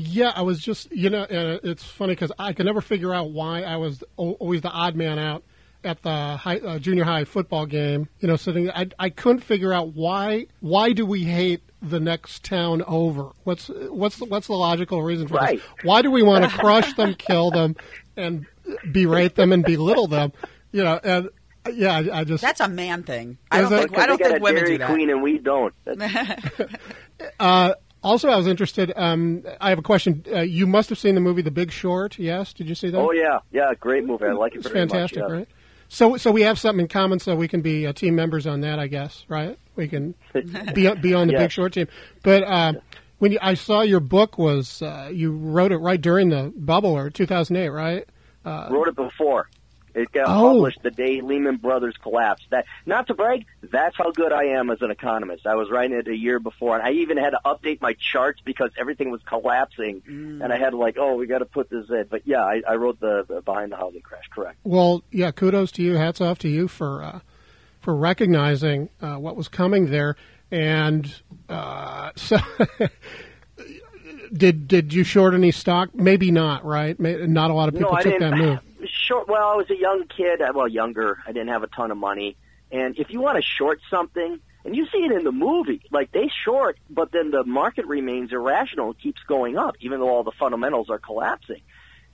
[0.00, 3.30] Yeah, I was just you know, and it's funny because I could never figure out
[3.30, 5.42] why I was always the odd man out
[5.82, 8.08] at the high, uh, junior high football game.
[8.20, 8.70] You know, sitting.
[8.70, 13.30] I I couldn't figure out why why do we hate the next town over?
[13.42, 15.58] What's what's the, what's the logical reason for Right.
[15.58, 15.66] this?
[15.84, 17.74] Why do we want to crush them, kill them,
[18.16, 18.46] and
[18.92, 20.32] berate them and belittle them?
[20.70, 21.28] You know, and
[21.72, 23.36] yeah, I, I just That's a man thing.
[23.50, 23.78] I don't it?
[23.88, 24.90] think I don't think women do that.
[24.90, 25.74] Queen and we don't.
[27.40, 28.92] Uh, also, I was interested.
[28.96, 30.24] Um, I have a question.
[30.32, 32.18] Uh, you must have seen the movie The Big Short.
[32.18, 32.98] Yes, did you see that?
[32.98, 34.26] oh yeah, yeah, great movie.
[34.26, 35.30] I like it it's very fantastic, much.
[35.30, 35.36] yeah.
[35.36, 35.48] right?
[35.88, 38.60] So, so we have something in common, so we can be uh, team members on
[38.60, 39.58] that, I guess, right?
[39.74, 40.14] We can
[40.74, 41.38] be be on the Yeah.
[41.40, 41.88] Big Short team.
[42.22, 42.74] But uh,
[43.18, 46.96] when you, I saw your book was uh, you wrote it right during the bubble
[46.96, 48.06] or 2008, right?
[48.44, 49.48] Wrote it before.
[49.98, 50.52] It got Oh.
[50.54, 52.46] published the day Lehman Brothers collapsed.
[52.50, 55.46] That not to brag, that's how good I am as an economist.
[55.46, 58.40] I was writing it a year before, and I even had to update my charts
[58.44, 61.90] because everything was collapsing, and I had to like, oh, we got to put this
[61.90, 62.06] in.
[62.08, 64.28] But yeah, I, I wrote the, the behind the housing crash.
[64.30, 64.58] Correct.
[64.62, 65.94] Well, yeah, kudos to you.
[65.96, 67.20] Hats off to you for uh,
[67.80, 70.14] for recognizing uh, what was coming there.
[70.50, 71.12] And
[71.48, 72.38] uh, so,
[74.32, 75.94] did did you short any stock?
[75.94, 76.98] Maybe not, right?
[76.98, 78.60] Not a lot of people no, took that move.
[79.08, 79.26] Short.
[79.26, 80.42] Well, I was a young kid.
[80.42, 81.18] uh, Well, younger.
[81.26, 82.36] I didn't have a ton of money.
[82.70, 86.12] And if you want to short something, and you see it in the movie, like
[86.12, 88.90] they short, but then the market remains irrational.
[88.90, 91.62] It keeps going up, even though all the fundamentals are collapsing.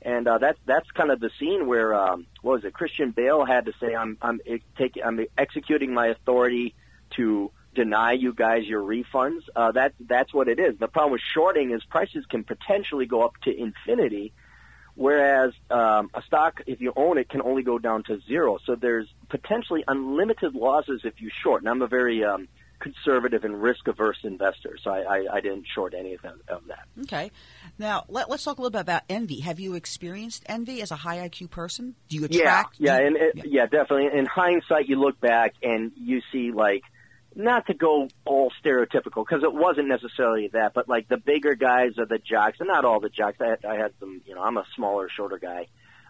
[0.02, 2.74] And uh, that's that's kind of the scene where um, what was it?
[2.74, 4.40] Christian Bale had to say, "I'm I'm
[4.78, 6.74] taking I'm executing my authority
[7.16, 10.78] to deny you guys your refunds." Uh, that that's what it is.
[10.78, 14.32] The problem with shorting is prices can potentially go up to infinity,
[14.94, 18.58] whereas um, a stock, if you own it, can only go down to zero.
[18.64, 21.62] So there's potentially unlimited losses if you short.
[21.62, 22.48] And I'm a very um,
[22.80, 26.62] conservative and risk averse investor, so I, I, I didn't short any of, them, of
[26.68, 26.86] that.
[27.02, 27.30] Okay.
[27.78, 29.40] Now let, us talk a little bit about envy.
[29.40, 31.94] Have you experienced envy as a high IQ person?
[32.08, 32.76] Do you attract?
[32.78, 33.66] Yeah, yeah, do- and it, yeah.
[33.66, 34.18] definitely.
[34.18, 36.82] In hindsight, you look back and you see like
[37.36, 41.98] not to go all stereotypical because it wasn't necessarily that, but like the bigger guys
[41.98, 43.38] are the jocks, and not all the jocks.
[43.40, 45.66] I had, I had some, you know, I'm a smaller, shorter guy.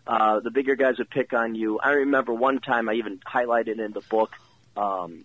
[0.07, 1.79] Uh, the bigger guys would pick on you.
[1.79, 4.33] I remember one time I even highlighted in the book.
[4.77, 5.25] Um,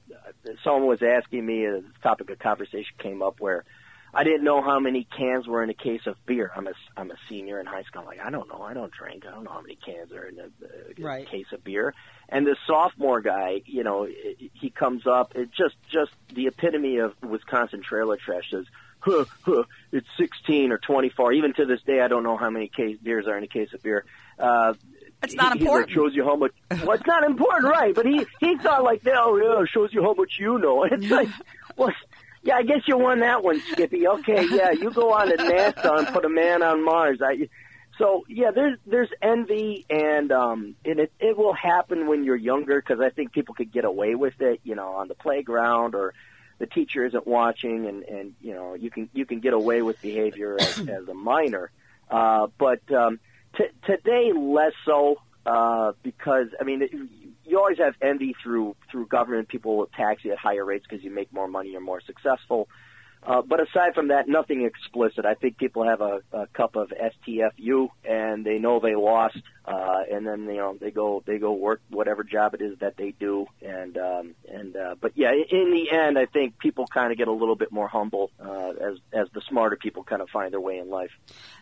[0.64, 3.66] someone was asking me, a topic of conversation came up where
[4.14, 6.52] I didn't know how many cans were in a case of beer.
[6.56, 8.02] I'm a I'm a senior in high school.
[8.02, 8.62] I'm like, I don't know.
[8.62, 9.26] I don't drink.
[9.28, 11.28] I don't know how many cans are in a, a Right.
[11.28, 11.94] case of beer.
[12.32, 14.08] And this sophomore guy, you know,
[14.54, 15.36] he comes up.
[15.36, 18.52] It just just the epitome of Wisconsin trailer trash.
[18.52, 18.66] Says,
[19.00, 21.34] huh, huh, it's 16 or 24.
[21.34, 23.74] Even to this day, I don't know how many case beers are in a case
[23.74, 24.06] of beer.
[24.38, 24.74] Uh,
[25.24, 25.90] It's not he, he, important.
[25.90, 26.52] like, shows you how much.
[26.70, 27.96] Well, it's not important, right?
[27.96, 30.84] But he he thought like, oh yeah, shows you how much you know.
[30.92, 31.30] It's like,
[31.76, 31.92] well,
[32.44, 34.08] yeah, I guess you won that one, Skippy.
[34.08, 37.20] Okay, yeah, you go on to NASA and put a man on Mars.
[37.24, 37.50] I,
[38.00, 42.82] so yeah, there's there's envy, and um, and it it will happen when you're younger
[42.82, 46.14] because I think people could get away with it, you know, on the playground or
[46.60, 50.02] the teacher isn't watching, and and you know you can you can get away with
[50.02, 51.72] behavior as, as a minor,
[52.10, 53.20] uh, but um,
[53.58, 56.82] t- today less so uh, because I mean.
[56.82, 56.92] It,
[57.46, 59.48] you always have envy through through government.
[59.48, 62.70] People will tax you at higher rates because you make more money, you're more successful.
[62.70, 62.89] Uh,
[63.26, 65.26] but aside from that, nothing explicit.
[65.26, 70.04] I think people have a, a cup of STFU and they know they lost, uh,
[70.12, 73.12] and then you know they go they go work whatever job it is that they
[73.12, 77.18] do, and um, and uh, but yeah, in the end, I think people kind of
[77.18, 80.54] get a little bit more humble uh, as as the smarter people kind of find
[80.54, 81.12] their way in life.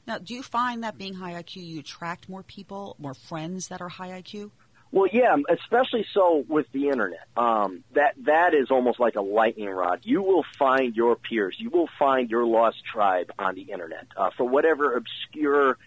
[0.06, 3.82] Now, do you find that being high IQ, you attract more people, more friends that
[3.82, 4.52] are high IQ?
[4.92, 7.28] Well, yeah, especially so with the internet.
[7.36, 10.02] Um, that that is almost like a lightning rod.
[10.04, 11.56] You will find your peers.
[11.60, 15.78] You will find your lost tribe on the internet uh, for whatever obscure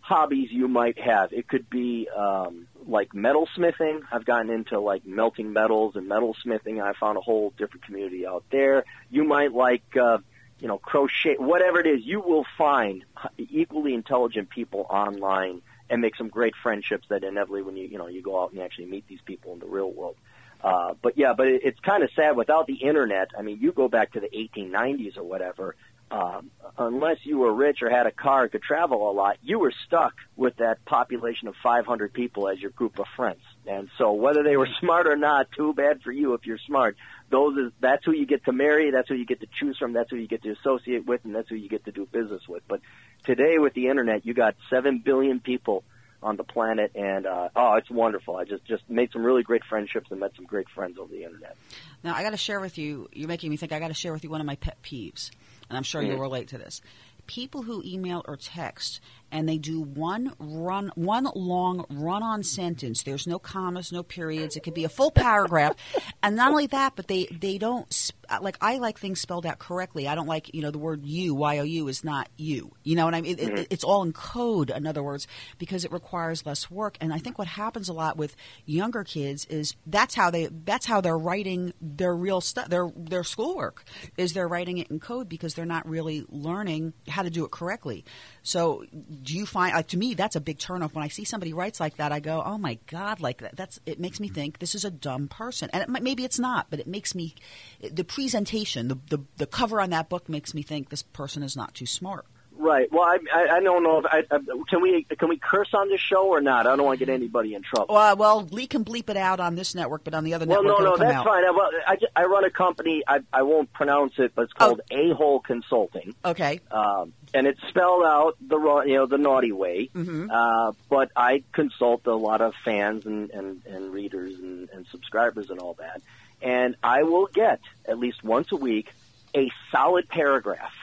[0.00, 1.32] hobbies you might have.
[1.32, 4.02] It could be um, like metalsmithing.
[4.12, 6.80] I've gotten into like melting metals and metalsmithing.
[6.80, 8.84] I found a whole different community out there.
[9.10, 9.96] You might like.
[9.96, 10.18] Uh,
[10.60, 13.02] you know, crochet, whatever it is, you will find
[13.38, 18.06] equally intelligent people online and make some great friendships that inevitably when you you know
[18.06, 20.16] you go out and you actually meet these people in the real world.
[20.62, 23.30] Uh, but yeah, but it, it's kind of sad without the internet.
[23.38, 25.74] I mean, you go back to the 1890s or whatever.
[26.10, 29.58] um, unless you were rich or had a car and could travel a lot, you
[29.60, 33.42] were stuck with that population of 500 people as your group of friends.
[33.66, 36.96] And so, whether they were smart or not, too bad for you if you're smart.
[37.30, 39.92] Those is that's who you get to marry, that's who you get to choose from,
[39.92, 42.42] that's who you get to associate with, and that's who you get to do business
[42.48, 42.64] with.
[42.66, 42.80] But
[43.24, 45.84] today, with the internet, you got seven billion people
[46.22, 48.36] on the planet, and uh, oh, it's wonderful.
[48.36, 51.24] I just just made some really great friendships and met some great friends over the
[51.24, 51.56] internet.
[52.04, 53.08] Now, I got to share with you.
[53.12, 53.72] You're making me think.
[53.72, 55.30] I got to share with you one of my pet peeves,
[55.68, 56.08] and I'm sure Mm.
[56.08, 56.82] you'll relate to this.
[57.26, 59.00] People who email or text
[59.32, 63.02] and they do one run, one long run-on sentence.
[63.02, 64.56] There's no commas, no periods.
[64.56, 65.76] It could be a full paragraph,
[66.22, 68.56] and not only that, but they they don't sp- like.
[68.60, 70.08] I like things spelled out correctly.
[70.08, 72.72] I don't like you know the word you y o u is not you.
[72.82, 73.32] You know what I mean?
[73.32, 73.62] It, it, mm-hmm.
[73.70, 74.70] it's all in code.
[74.70, 75.26] In other words,
[75.58, 76.96] because it requires less work.
[77.00, 80.86] And I think what happens a lot with younger kids is that's how they that's
[80.86, 82.68] how they're writing their real stuff.
[82.68, 83.84] Their their schoolwork
[84.16, 87.50] is they're writing it in code because they're not really learning how to do it
[87.50, 88.04] correctly.
[88.42, 88.84] So,
[89.22, 91.80] do you find like to me that's a big turnoff when I see somebody writes
[91.80, 92.12] like that?
[92.12, 93.56] I go, oh my god, like that.
[93.56, 96.38] That's it makes me think this is a dumb person, and it, might- maybe it's
[96.38, 97.34] not, but it makes me
[97.80, 101.56] the presentation, the, the the cover on that book makes me think this person is
[101.56, 102.24] not too smart.
[102.56, 102.92] Right.
[102.92, 105.88] Well, I I, I don't know if I, I can we can we curse on
[105.88, 106.66] this show or not.
[106.66, 107.94] I don't want to get anybody in trouble.
[107.94, 110.62] Well, well, Lee can bleep it out on this network, but on the other Well,
[110.62, 111.24] network, no, no, that's out.
[111.24, 111.44] fine.
[111.44, 113.02] I, well, I, I run a company.
[113.08, 114.66] I, I won't pronounce it, but it's Oh.
[114.66, 116.60] called A Hole Consulting, Okay.
[116.70, 119.88] um, and it's spelled out the wrong, you know, the naughty way.
[119.94, 120.30] Mm-hmm.
[120.30, 125.50] Uh, but I consult a lot of fans and and, and readers and, and subscribers
[125.50, 126.02] and all that,
[126.42, 128.90] and I will get at least once a week
[129.34, 130.74] a solid paragraph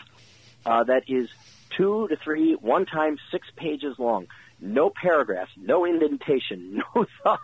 [0.65, 1.29] uh, that is
[1.75, 4.27] two to three, one time six pages long.
[4.59, 7.39] No paragraphs, no indentation, no thought.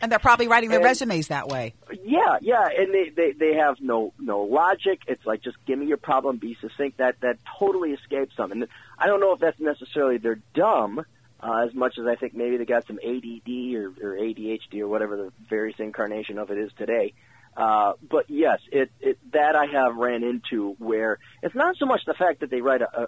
[0.00, 1.74] And they're probably writing their And- resumes that way.
[2.04, 5.00] Yeah, yeah, and they, they they have no no logic.
[5.06, 6.98] It's like just give me your problem, be succinct.
[6.98, 8.66] That that totally escapes them, and
[8.98, 11.04] I don't know if that's necessarily they're dumb
[11.40, 14.88] uh, as much as I think maybe they got some ADD or, or ADHD or
[14.88, 17.14] whatever the various incarnation of it is today.
[17.14, 21.86] Uh, Uh, but yes, it, it that I have ran into where it's not so
[21.86, 23.06] much the fact that they write a, a,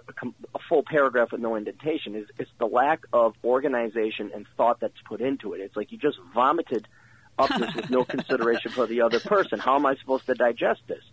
[0.55, 2.15] a full paragraph with no indentation.
[2.15, 5.61] Is it's the lack of organization and thought that's put into it.
[5.61, 6.87] It's like you just vomited
[7.37, 9.59] up this with no consideration for the other person.
[9.59, 11.03] How am I supposed to digest this?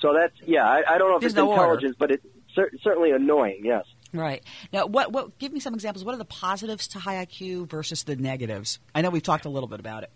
[0.00, 0.64] So that's yeah.
[0.64, 1.62] I, I don't know if There's it's no order.
[1.62, 3.62] intelligence, but it's cer- certainly annoying.
[3.64, 3.84] Yes.
[4.12, 4.42] Right.
[4.72, 6.04] Now, what, what, give me some examples.
[6.04, 8.78] What are the positives to high IQ versus the negatives?
[8.94, 10.10] I know we've talked a little bit about it.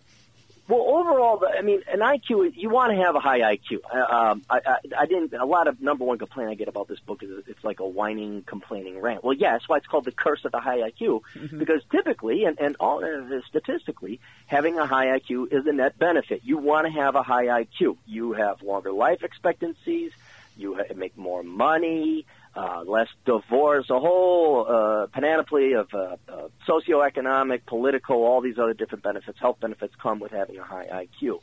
[0.69, 2.53] Well, overall, I mean, an IQ.
[2.57, 3.81] You want to have a high IQ.
[3.93, 5.33] Uh, um, I, I, I didn't.
[5.35, 7.87] A lot of number one complaint I get about this book is it's like a
[7.87, 9.25] whining, complaining rant.
[9.25, 11.23] Well, yeah, that's why it's called the curse of the high IQ.
[11.59, 16.43] Because typically, and and all uh, statistically, having a high IQ is a net benefit.
[16.45, 17.97] You want to have a high IQ.
[18.07, 20.13] You have longer life expectancies.
[20.57, 22.25] You ha- make more money.
[22.55, 28.75] Uh, less divorce, a whole uh, panoply of uh, uh, socioeconomic, political, all these other
[28.75, 31.41] different benefits, health benefits come with having a high IQ.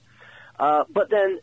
[0.59, 1.39] Uh, but then,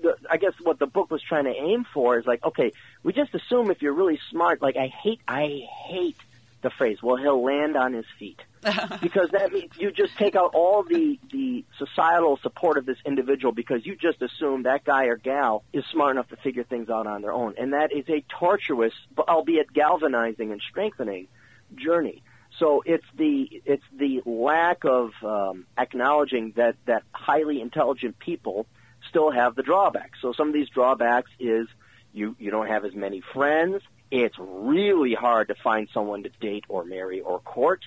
[0.00, 2.70] the, I guess what the book was trying to aim for is like, okay,
[3.02, 4.62] we just assume if you're really smart.
[4.62, 6.18] Like, I hate, I hate
[6.62, 6.98] the phrase.
[7.02, 8.40] Well, he'll land on his feet
[9.00, 13.52] because that means you just take out all the the societal support of this individual
[13.52, 17.06] because you just assume that guy or gal is smart enough to figure things out
[17.06, 21.28] on their own, and that is a tortuous, albeit galvanizing and strengthening
[21.74, 22.22] journey.
[22.58, 28.66] So it's the it's the lack of um, acknowledging that that highly intelligent people
[29.08, 30.18] still have the drawbacks.
[30.20, 31.68] So some of these drawbacks is
[32.12, 33.82] you you don't have as many friends.
[34.10, 37.84] It's really hard to find someone to date or marry or court.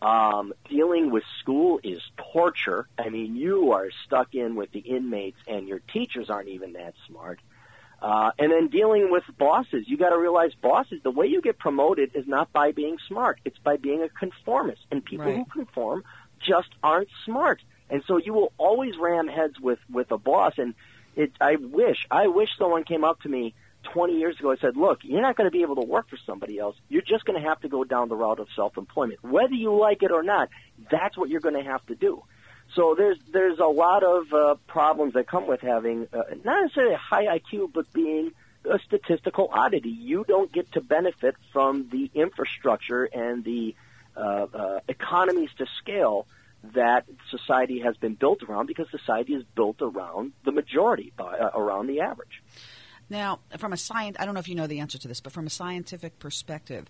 [0.00, 2.00] Um, dealing with school is
[2.32, 2.86] torture.
[2.98, 6.94] I mean, you are stuck in with the inmates, and your teachers aren't even that
[7.08, 7.40] smart.
[8.00, 11.00] Uh, and then dealing with bosses, you got to realize bosses.
[11.02, 14.82] The way you get promoted is not by being smart; it's by being a conformist.
[14.90, 15.36] And people Right.
[15.36, 16.04] who conform
[16.46, 17.62] just aren't smart.
[17.88, 20.58] And so you will always ram heads with with a boss.
[20.58, 20.74] And
[21.16, 23.54] it, I wish, I wish someone came up to me
[23.92, 26.18] 20 years ago I said, "Look, you're not going to be able to work for
[26.26, 26.76] somebody else.
[26.88, 30.02] You're just going to have to go down the route of self-employment, whether you like
[30.02, 30.48] it or not.
[30.90, 32.22] That's what you're going to have to do."
[32.74, 36.94] So there's there's a lot of uh, problems that come with having uh, not necessarily
[36.94, 38.32] a high IQ, but being
[38.68, 39.90] a statistical oddity.
[39.90, 43.74] You don't get to benefit from the infrastructure and the
[44.16, 46.26] uh, uh, economies to scale
[46.74, 51.50] that society has been built around because society is built around the majority, by, uh,
[51.54, 52.42] around the average.
[53.08, 55.32] Now, from a science, I don't know if you know the answer to this, but
[55.32, 56.86] from a scientific perspective,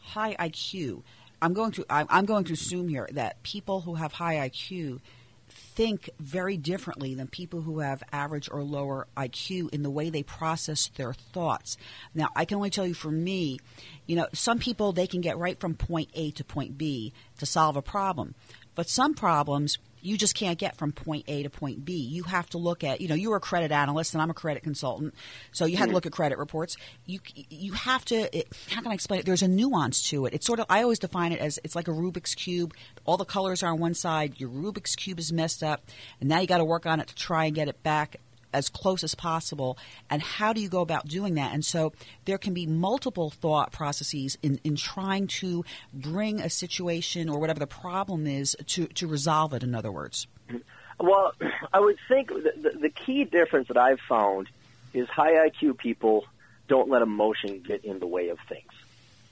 [0.00, 1.02] high IQ.
[1.42, 5.00] I'm going to I'm going to assume here that people who have high IQ
[5.48, 10.22] think very differently than people who have average or lower IQ in the way they
[10.22, 11.76] process their thoughts.
[12.14, 13.58] Now, I can only tell you for me,
[14.06, 17.46] you know, some people they can get right from point A to point B to
[17.46, 18.34] solve a problem.
[18.74, 21.94] But some problems you just can't get from point A to point B.
[21.94, 24.62] You have to look at, you know, you're a credit analyst and I'm a credit
[24.62, 25.14] consultant,
[25.50, 25.94] so you had to mm-hmm.
[25.96, 26.76] look at credit reports.
[27.04, 28.36] You you have to.
[28.36, 29.26] It, how can I explain it?
[29.26, 30.34] There's a nuance to it.
[30.34, 32.72] It's sort of I always define it as it's like a Rubik's cube.
[33.04, 34.38] All the colors are on one side.
[34.38, 35.84] Your Rubik's cube is messed up,
[36.20, 38.20] and now you got to work on it to try and get it back
[38.56, 39.78] as close as possible
[40.10, 41.52] and how do you go about doing that?
[41.52, 41.92] And so
[42.24, 47.60] there can be multiple thought processes in, in trying to bring a situation or whatever
[47.60, 50.26] the problem is to, to resolve it in other words.
[50.98, 51.32] Well
[51.72, 54.48] i would think the, the, key difference that i've found
[54.94, 56.24] is high iq people
[56.68, 58.72] don't let emotion get in the way of things.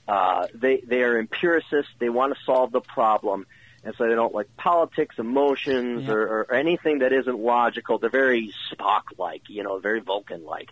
[0.07, 1.91] Uh, they they are empiricists.
[1.99, 3.47] They want to solve the problem
[3.85, 7.99] and so they don't like politics, emotions, or, or anything that isn't logical.
[7.99, 10.71] They're very Spock-like, you know, very Vulcan-like,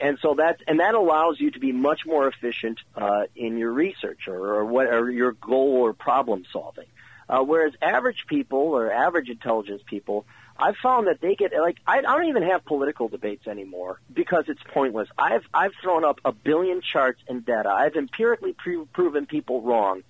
[0.00, 3.72] and so that and that allows you to be much more efficient uh, in your
[3.72, 6.86] research or, or what or your goal or problem solving.
[7.28, 10.24] Uh, whereas average people or average intelligence people,
[10.56, 14.44] I've found that they get like I, I don't even have political debates anymore because
[14.48, 15.08] it's pointless.
[15.16, 17.68] I've I've thrown up a billion charts and data.
[17.68, 20.02] I've empirically pre- proven people wrong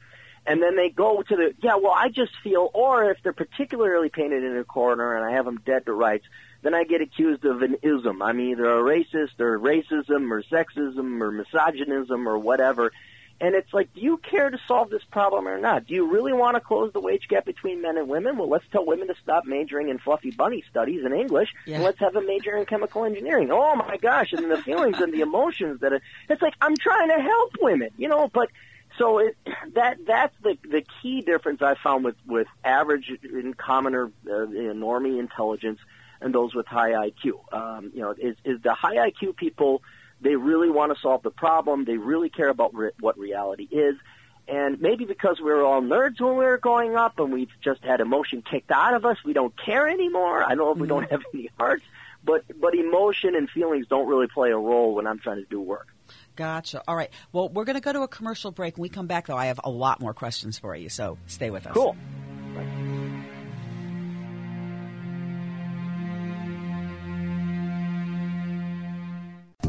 [0.48, 4.08] and then they go to the yeah well i just feel or if they're particularly
[4.08, 6.24] painted in a corner and i have them dead to rights
[6.62, 8.20] then i get accused of an ism.
[8.22, 12.92] I'm either a racist or racism or sexism or misogynism or whatever.
[13.40, 15.86] And it's like do you care to solve this problem or not?
[15.86, 18.36] Do you really want to close the wage gap between men and women?
[18.36, 21.76] Well let's tell women to stop majoring in fluffy bunny studies in english yeah.
[21.76, 23.50] and let's have a major in chemical engineering.
[23.52, 27.08] Oh my gosh and the feelings and the emotions that it, it's like i'm trying
[27.08, 28.48] to help women you know but
[28.98, 29.36] so it,
[29.74, 35.18] that that's the the key difference I found with with average and commoner uh, normie
[35.18, 35.78] intelligence
[36.20, 37.52] and those with high IQ.
[37.52, 39.82] Um, you know, is is the high IQ people
[40.20, 41.84] they really want to solve the problem.
[41.84, 43.96] They really care about re- what reality is.
[44.48, 47.84] And maybe because we were all nerds when we were growing up and we've just
[47.84, 50.42] had emotion kicked out of us, we don't care anymore.
[50.42, 51.12] I don't know if we don't mm-hmm.
[51.12, 51.84] have any hearts,
[52.24, 55.60] but but emotion and feelings don't really play a role when I'm trying to do
[55.60, 55.88] work.
[56.38, 56.84] Gotcha.
[56.86, 57.10] All right.
[57.32, 58.76] Well, we're going to go to a commercial break.
[58.76, 61.50] When we come back, though, I have a lot more questions for you, so stay
[61.50, 61.74] with us.
[61.74, 61.96] Cool.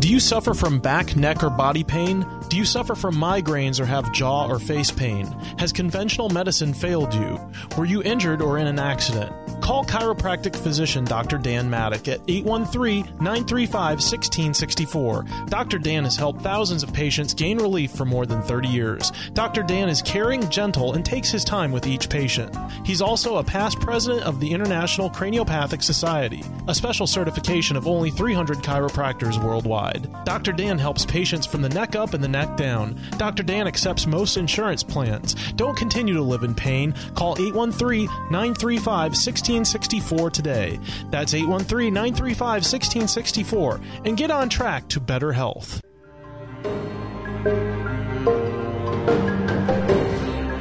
[0.10, 2.26] Do you suffer from back, neck, or body pain?
[2.48, 5.28] Do you suffer from migraines or have jaw or face pain?
[5.60, 7.40] Has conventional medicine failed you?
[7.78, 9.32] Were you injured or in an accident?
[9.62, 11.38] Call chiropractic physician Dr.
[11.38, 15.26] Dan Maddock at 813 935 1664.
[15.48, 15.78] Dr.
[15.78, 19.12] Dan has helped thousands of patients gain relief for more than 30 years.
[19.34, 19.62] Dr.
[19.62, 22.56] Dan is caring, gentle, and takes his time with each patient.
[22.84, 28.10] He's also a past president of the International Craniopathic Society, a special certification of only
[28.10, 29.99] 300 chiropractors worldwide.
[30.26, 30.52] Dr.
[30.52, 33.00] Dan helps patients from the neck up and the neck down.
[33.18, 33.44] Dr.
[33.44, 35.36] Dan accepts most insurance plans.
[35.54, 36.94] Don't continue to live in pain.
[37.16, 40.80] Call 813 935 1664 today.
[41.10, 45.82] That's 813 935 1664 and get on track to better health.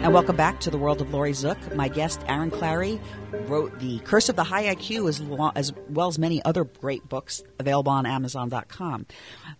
[0.09, 1.75] And welcome back to the world of Laurie Zoock.
[1.75, 2.99] My guest, Aaron Clarey,
[3.47, 7.07] wrote The Curse of the High IQ as, lo- as well as many other great
[7.11, 9.05] books available on Amazon.com.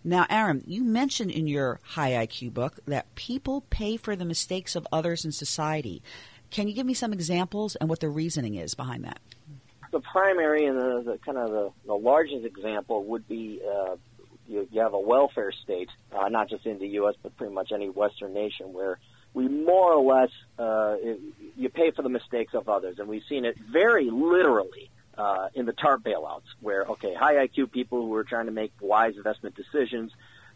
[0.03, 4.75] Now, Aaron, you mentioned in your High IQ book that people pay for the mistakes
[4.75, 6.01] of others in society.
[6.49, 9.19] Can you give me some examples and what the reasoning is behind that?
[9.91, 13.97] The primary and the, the kind of the, the, largest example would be uh,
[14.47, 17.71] you, you, have a welfare state, uh, not just in the U.S., but pretty much
[17.71, 18.97] any Western nation where
[19.33, 20.95] we more or less uh,
[21.55, 25.65] you pay for the mistakes of others, and we've seen it very literally uh, in
[25.65, 29.55] the TARP bailouts, where okay, high IQ people who are trying to make wise investment
[29.55, 30.11] decisions,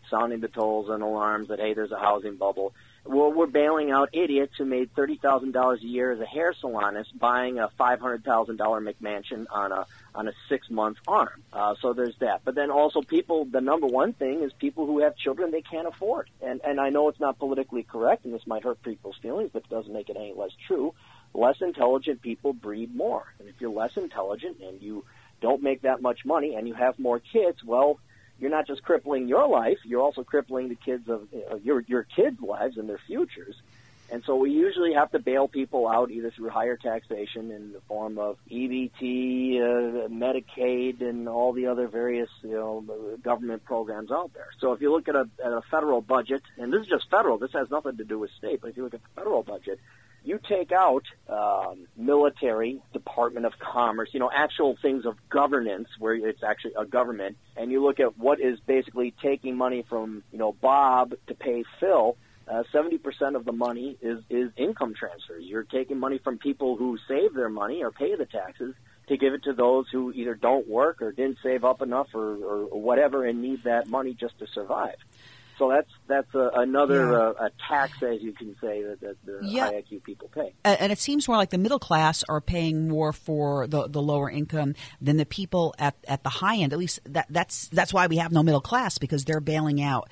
[0.09, 2.73] sounding the tolls and alarms that hey, there's a housing bubble.
[3.05, 6.53] Well, we're bailing out idiots who made thirty thousand dollars a year as a hair
[6.53, 9.85] salonist, buying a five hundred thousand dollar McMansion on a
[10.15, 11.43] on a six month arm.
[11.51, 12.41] Uh, so there's that.
[12.45, 15.87] But then also people, the number one thing is people who have children they can't
[15.87, 16.29] afford.
[16.41, 19.63] And, and I know it's not politically correct and this might hurt people's feelings, but
[19.63, 20.93] it doesn't make it any less true.
[21.33, 23.25] Less intelligent people breed more.
[23.39, 25.03] And if you're less intelligent and you
[25.41, 27.99] don't make that much money and you have more kids, well,
[28.43, 31.83] you're not just crippling your life, you're also crippling the kids of you know, your,
[31.87, 33.55] your kids' lives and their futures.
[34.11, 37.79] And so we usually have to bail people out either through higher taxation in the
[37.87, 42.83] form of EBT, uh, Medicaid, and all the other various you know
[43.23, 44.49] government programs out there.
[44.59, 47.37] So if you look at a, at a federal budget, and this is just federal,
[47.37, 49.79] this has nothing to do with state, but if you look at the federal budget,
[50.23, 56.13] you take out um, military, Department of Commerce, you know, actual things of governance where
[56.13, 60.39] it's actually a government, and you look at what is basically taking money from, you
[60.39, 62.17] know, Bob to pay Phil.
[62.45, 65.45] Uh, 70% of the money is, is income transfers.
[65.45, 68.75] You're taking money from people who save their money or pay the taxes
[69.07, 72.35] to give it to those who either don't work or didn't save up enough or,
[72.35, 74.95] or whatever and need that money just to survive.
[75.57, 77.17] So that's that's a, another Yeah.
[77.17, 79.67] uh, a tax, as you can say, that, that the Yeah.
[79.67, 80.53] high IQ people pay.
[80.63, 84.29] And it seems more like the middle class are paying more for the, the lower
[84.29, 86.73] income than the people at, at the high end.
[86.73, 90.09] At least that, that's that's why we have no middle class because they're bailing out,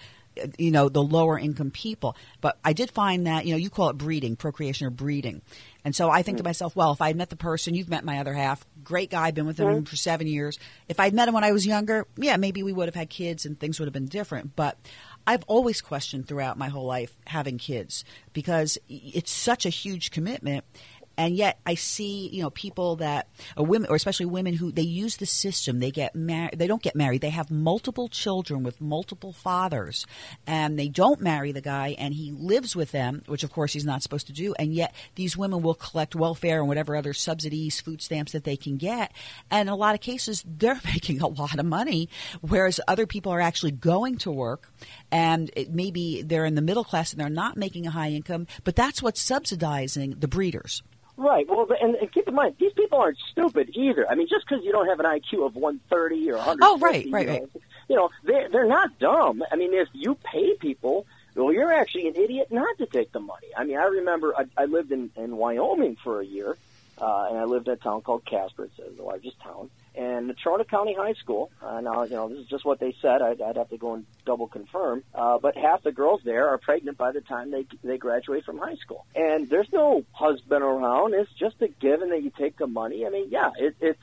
[0.57, 2.15] you know, the lower income people.
[2.39, 5.41] But I did find that you know you call it breeding, procreation or breeding,
[5.83, 8.05] and so I think to myself, well, if I had met the person, you've met
[8.05, 10.57] my other half, great guy, been with him for seven years.
[10.87, 13.45] If I'd met him when I was younger, yeah, maybe we would have had kids
[13.45, 14.55] and things would have been different.
[14.55, 14.77] But
[15.27, 18.03] I've always questioned throughout my whole life having kids
[18.33, 20.65] because it's such a huge commitment.
[21.17, 24.81] And yet, I see you know people that uh, women, or especially women who they
[24.81, 25.79] use the system.
[25.79, 26.57] They get married.
[26.57, 27.21] They don't get married.
[27.21, 30.05] They have multiple children with multiple fathers,
[30.47, 33.85] and they don't marry the guy, and he lives with them, which of course he's
[33.85, 34.53] not supposed to do.
[34.57, 38.57] And yet, these women will collect welfare and whatever other subsidies, food stamps that they
[38.57, 39.11] can get.
[39.49, 42.09] And in a lot of cases, they're making a lot of money,
[42.41, 44.71] whereas other people are actually going to work,
[45.11, 48.47] and maybe they're in the middle class and they're not making a high income.
[48.63, 50.83] But that's what's subsidizing the breeders.
[51.21, 51.47] Right.
[51.47, 54.09] Well, and, and keep in mind, these people aren't stupid either.
[54.09, 57.05] I mean, just because you don't have an IQ of 130 or 150, Oh, right,
[57.11, 57.49] right, you know, right.
[57.89, 59.43] You know, they're, they're not dumb.
[59.51, 61.05] I mean, if you pay people,
[61.35, 63.47] well, you're actually an idiot not to take the money.
[63.55, 66.57] I mean, I remember I, I lived in, in Wyoming for a year,
[66.99, 68.65] uh, and I lived in a town called Casper.
[68.65, 69.69] It's the largest town.
[69.93, 72.95] And the Natrona County High School, uh, now, you know, this is just what they
[73.01, 73.21] said.
[73.21, 75.03] I'd, I'd have to go and double confirm.
[75.13, 78.57] Uh, but half the girls there are pregnant by the time they, they graduate from
[78.57, 79.05] high school.
[79.15, 81.13] And there's no husband around.
[81.13, 83.05] It's just a given that you take the money.
[83.05, 84.01] I mean, yeah, it, it's,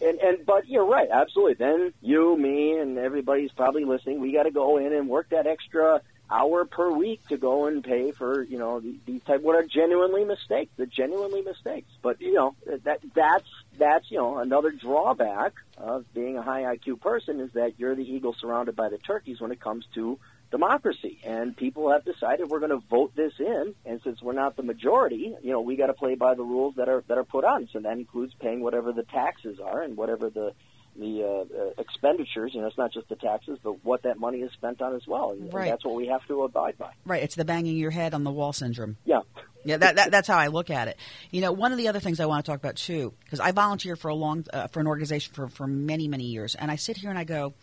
[0.00, 1.54] and, and but you're right, absolutely.
[1.54, 4.20] Then you, me, and everybody's probably listening.
[4.20, 7.82] We got to go in and work that extra hour per week to go and
[7.82, 10.70] pay for you know these, type what are genuinely mistakes.
[10.76, 11.90] They're genuinely mistakes.
[12.02, 13.48] But you know that that's
[13.78, 18.02] that's you know another drawback of being a high IQ person is that you're the
[18.02, 20.18] eagle surrounded by the turkeys when it comes to
[20.50, 21.18] democracy.
[21.24, 24.62] And people have decided we're going to vote this in, and since we're not the
[24.62, 27.44] majority, you know we got to play by the rules that are that are put
[27.44, 27.68] on.
[27.72, 30.52] So that includes paying whatever the taxes are and whatever the
[30.98, 32.52] the uh, uh, expenditures.
[32.54, 35.06] You know, it's not just the taxes, but what that money is spent on as
[35.06, 35.30] well.
[35.30, 36.92] And, and that's what we have to abide by.
[37.04, 37.22] Right.
[37.22, 38.96] It's the banging your head on the wall syndrome.
[39.04, 39.20] Yeah.
[39.64, 40.96] Yeah, that, that, that's how I look at it.
[41.30, 43.50] You know, one of the other things I want to talk about too, because I
[43.52, 46.76] volunteer for a long uh, for an organization for for many many years, and I
[46.76, 47.54] sit here and I go,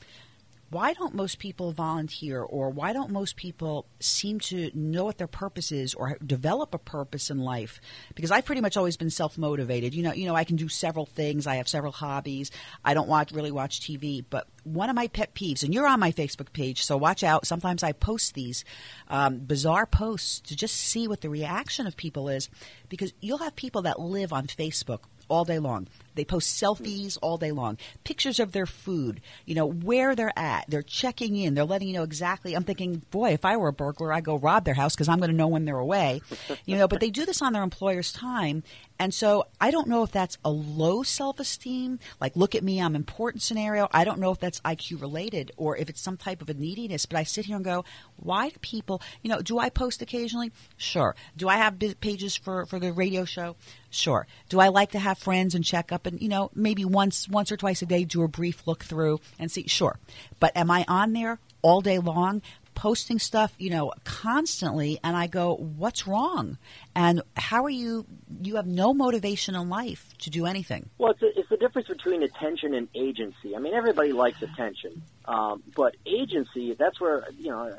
[0.69, 5.27] why don't most people volunteer, or why don't most people seem to know what their
[5.27, 7.79] purpose is, or develop a purpose in life?
[8.15, 9.93] Because I've pretty much always been self motivated.
[9.93, 11.45] You know, you know, I can do several things.
[11.45, 12.49] I have several hobbies.
[12.83, 15.99] I don't watch really watch TV, but one of my pet peeves, and you're on
[15.99, 17.45] my Facebook page, so watch out.
[17.45, 18.65] Sometimes I post these
[19.07, 22.49] um, bizarre posts to just see what the reaction of people is,
[22.89, 25.87] because you'll have people that live on Facebook all day long.
[26.15, 30.65] They post selfies all day long, pictures of their food, you know, where they're at.
[30.67, 31.53] They're checking in.
[31.53, 32.53] They're letting you know exactly.
[32.53, 35.19] I'm thinking, boy, if I were a burglar, I'd go rob their house because I'm
[35.19, 36.21] going to know when they're away,
[36.65, 38.63] you know, but they do this on their employer's time.
[38.97, 42.81] And so I don't know if that's a low self esteem, like look at me,
[42.81, 43.87] I'm important scenario.
[43.91, 47.05] I don't know if that's IQ related or if it's some type of a neediness,
[47.05, 47.83] but I sit here and go,
[48.15, 50.51] why do people, you know, do I post occasionally?
[50.77, 51.15] Sure.
[51.35, 53.57] Do I have pages for, for the radio show?
[53.89, 54.27] Sure.
[54.49, 57.51] Do I like to have friends and check up and, you know, maybe once, once
[57.51, 59.67] or twice a day do a brief look through and see?
[59.67, 59.97] Sure.
[60.39, 62.41] But am I on there all day long?
[62.75, 66.57] posting stuff, you know, constantly, and I go, "What's wrong?"
[66.95, 68.05] And how are you?
[68.41, 70.89] You have no motivation in life to do anything.
[70.97, 73.55] Well, it's, a, it's the difference between attention and agency.
[73.55, 77.75] I mean, everybody likes attention, um, but agency—that's where you know.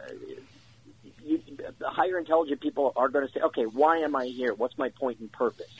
[1.24, 1.43] You,
[1.83, 4.55] higher intelligent people are going to say, "Okay, why am I here?
[4.55, 5.70] What's my point and purpose?"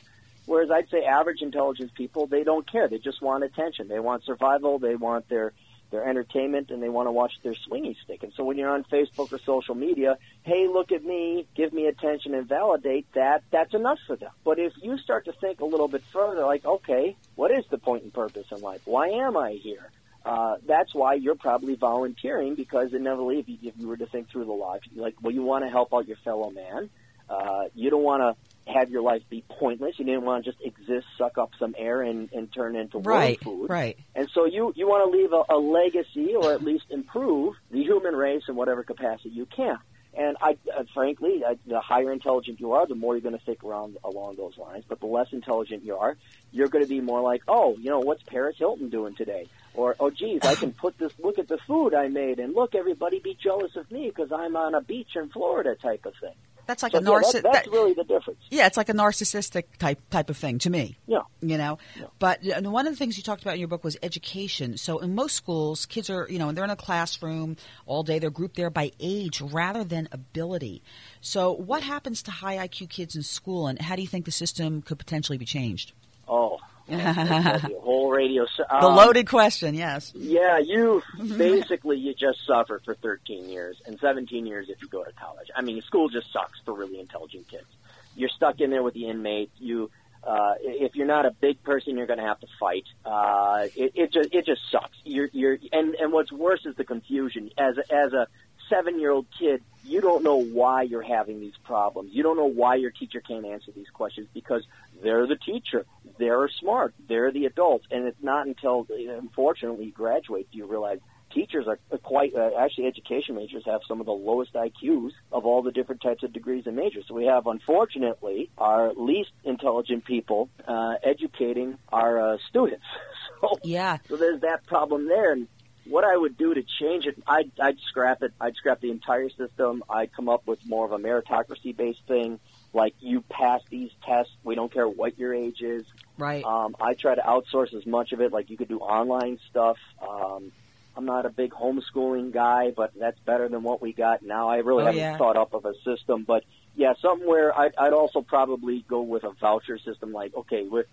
[0.47, 2.87] Whereas I'd say average intelligence people, they don't care.
[2.87, 3.89] They just want attention.
[3.89, 4.79] They want survival.
[4.79, 5.53] They want their
[5.91, 8.23] their entertainment and they want to watch their swingy stick.
[8.23, 11.87] And so when you're on Facebook or social media, hey, look at me, give me
[11.87, 14.31] attention and validate that, that's enough for them.
[14.43, 17.77] But if you start to think a little bit further, like, okay, what is the
[17.77, 18.81] point and purpose in life?
[18.83, 19.89] Why am I here?
[20.25, 24.29] Uh, that's why you're probably volunteering because inevitably, if you, if you were to think
[24.29, 26.89] through the logic, like, well, you want to help out your fellow man.
[27.29, 29.97] Uh, you don't want to have your life be pointless.
[29.97, 33.39] You didn't want to just exist, suck up some air, and, and turn into Right,
[33.41, 33.69] food.
[33.69, 33.97] right.
[34.15, 37.81] And so you, you want to leave a, a legacy or at least improve the
[37.81, 39.77] human race in whatever capacity you can.
[40.17, 43.41] And I, uh, frankly, uh, the higher intelligent you are, the more you're going to
[43.43, 44.83] stick around along those lines.
[44.87, 46.17] But the less intelligent you are,
[46.51, 49.47] you're going to be more like, oh, you know, what's Paris Hilton doing today?
[49.75, 52.73] Or, oh, geez, I can put this, look at the food I made, and look,
[52.73, 56.33] everybody be jealous of me because I'm on a beach in Florida type of thing.
[56.67, 57.43] That's like a yeah, narcissist.
[57.43, 58.39] that, that's really the difference.
[58.51, 60.97] Yeah, it's like a narcissistic type type of thing to me.
[61.07, 61.21] Yeah.
[61.41, 61.79] You know,
[62.19, 64.77] but uh, one of the things you talked about in your book was education.
[64.77, 67.55] So in most schools, kids are you know and they're in a classroom
[67.85, 68.19] all day.
[68.19, 70.83] They're grouped there by age rather than ability.
[71.21, 74.31] So what happens to high IQ kids in school, and how do you think the
[74.31, 75.93] system could potentially be changed?
[76.27, 78.43] Oh, the whole radio.
[78.43, 80.11] s- The um, loaded question, yes.
[80.15, 81.01] Yeah, you
[81.37, 85.47] basically you just suffer for 13 years and 17 years if you go to college.
[85.55, 87.67] I mean, school just sucks for really intelligent kids.
[88.15, 89.51] You're stuck in there with the inmates.
[89.59, 89.91] You,
[90.23, 92.85] uh, if you're not a big person, you're going to have to fight.
[93.05, 94.97] Uh, it, it just it just sucks.
[95.03, 97.51] You're you're and and what's worse is the confusion.
[97.57, 98.27] As a, as a
[98.69, 102.11] seven year old kid, you don't know why you're having these problems.
[102.13, 104.65] You don't know why your teacher can't answer these questions because
[105.01, 105.85] they're the teacher.
[106.19, 106.93] They're smart.
[107.07, 107.85] They're the adults.
[107.91, 110.99] And it's not until, unfortunately, you graduate do you realize
[111.33, 115.61] teachers are quite, uh, actually, education majors have some of the lowest IQs of all
[115.61, 117.05] the different types of degrees and majors.
[117.07, 122.85] So we have, unfortunately, our least intelligent people uh, educating our uh, students.
[123.39, 123.99] So, Yeah.
[124.09, 125.33] so there's that problem there.
[125.33, 125.47] And
[125.89, 128.33] what I would do to change it, I'd, I'd scrap it.
[128.39, 129.83] I'd scrap the entire system.
[129.89, 132.39] I'd come up with more of a meritocracy-based thing,
[132.73, 134.31] like you pass these tests.
[134.43, 135.85] We don't care what your age is.
[136.17, 136.43] Right.
[136.43, 138.31] Um, I try to outsource as much of it.
[138.31, 139.77] Like you could do online stuff.
[140.01, 140.51] Um,
[140.95, 144.49] I'm not a big homeschooling guy, but that's better than what we got now.
[144.49, 145.17] I really Oh, haven't yeah.
[145.17, 146.43] thought up of a system, but
[146.77, 150.13] yeah, something where I'd, I'd also probably go with a voucher system.
[150.13, 150.85] Like, okay, we're,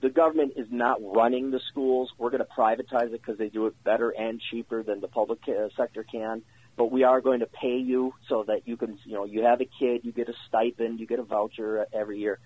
[0.00, 2.12] the government is not running the schools.
[2.16, 5.40] We're going to privatize it because they do it better and cheaper than the public
[5.48, 6.42] uh, sector can.
[6.76, 9.60] But we are going to pay you so that you can, you know, you have
[9.60, 12.38] a kid, you get a stipend, you get a voucher every year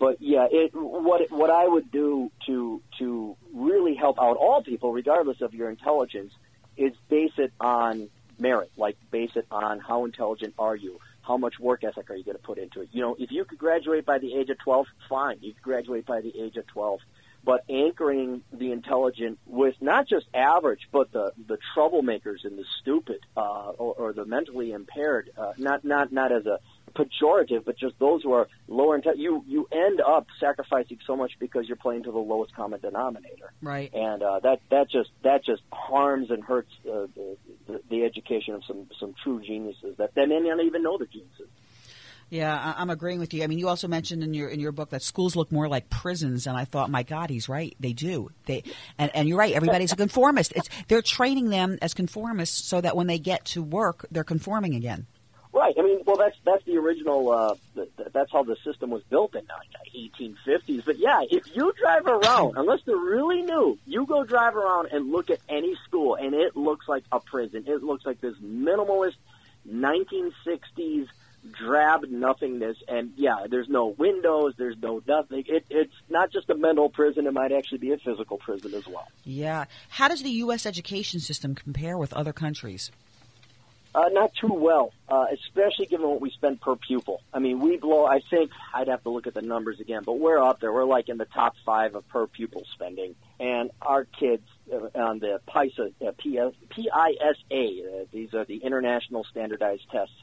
[0.00, 4.92] but yeah, it what what I would do to to really help out all people,
[4.92, 6.32] regardless of your intelligence,
[6.76, 8.72] is base it on merit.
[8.76, 12.36] Like base it on how intelligent are you, how much work ethic are you going
[12.36, 12.88] to put into it.
[12.92, 16.06] You know, if you could graduate by the age of twelve, fine, you could graduate
[16.06, 17.00] by the age of twelve.
[17.44, 23.18] But anchoring the intelligent with not just average, but the the troublemakers and the stupid
[23.36, 26.60] uh, or, or the mentally impaired, uh, not not not as a
[26.94, 31.32] pejorative, but just those who are lower in you you end up sacrificing so much
[31.38, 33.92] because you're playing to the lowest common denominator, Right.
[33.92, 37.36] and uh, that that just that just harms and hurts uh, the,
[37.66, 41.06] the, the education of some some true geniuses that they may not even know they're
[41.06, 41.48] geniuses.
[42.30, 43.44] Yeah, I'm agreeing with you.
[43.44, 45.90] I mean, you also mentioned in your in your book that schools look more like
[45.90, 47.76] prisons, and I thought, my God, he's right.
[47.78, 48.30] They do.
[48.46, 48.62] They
[48.96, 49.52] and, and you're right.
[49.52, 50.54] Everybody's a conformist.
[50.56, 54.74] It's they're training them as conformists so that when they get to work, they're conforming
[54.74, 55.06] again.
[55.52, 55.74] Right.
[55.78, 57.30] I mean, well, that's that's the original.
[57.30, 60.84] Uh, th- th- that's how the system was built in the 1850s.
[60.84, 65.12] But yeah, if you drive around, unless they're really new, you go drive around and
[65.12, 67.64] look at any school, and it looks like a prison.
[67.66, 69.16] It looks like this minimalist
[69.68, 71.08] 1960s
[71.50, 72.76] drab nothingness.
[72.88, 74.54] And yeah, there's no windows.
[74.56, 75.44] There's no nothing.
[75.46, 77.26] It, it's not just a mental prison.
[77.26, 79.08] It might actually be a physical prison as well.
[79.24, 79.64] Yeah.
[79.88, 80.66] How does the U.S.
[80.66, 82.90] education system compare with other countries?
[83.94, 87.20] Uh, not too well, uh, especially given what we spend per pupil.
[87.32, 88.06] I mean, we blow.
[88.06, 90.72] I think I'd have to look at the numbers again, but we're up there.
[90.72, 95.18] We're like in the top five of per pupil spending, and our kids uh, on
[95.18, 96.52] the PISA, uh, PISA.
[97.50, 100.14] Uh, these are the international standardized tests.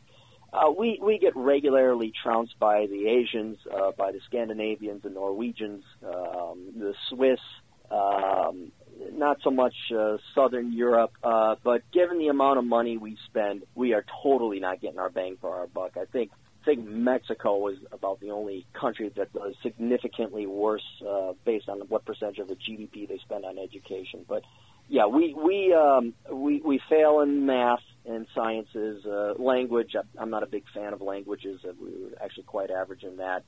[0.51, 5.83] Uh, we we get regularly trounced by the Asians, uh, by the Scandinavians, the Norwegians,
[6.03, 7.39] um, the Swiss.
[7.91, 8.71] Um,
[9.13, 13.63] not so much uh, Southern Europe, uh, but given the amount of money we spend,
[13.75, 15.97] we are totally not getting our bang for our buck.
[15.97, 16.31] I think
[16.61, 21.79] I think Mexico is about the only country that does significantly worse uh, based on
[21.87, 24.25] what percentage of the GDP they spend on education.
[24.27, 24.43] But
[24.89, 29.95] yeah, we we um, we we fail in math and sciences, uh, language.
[30.17, 31.61] I'm not a big fan of languages.
[31.63, 33.43] We were actually quite average in that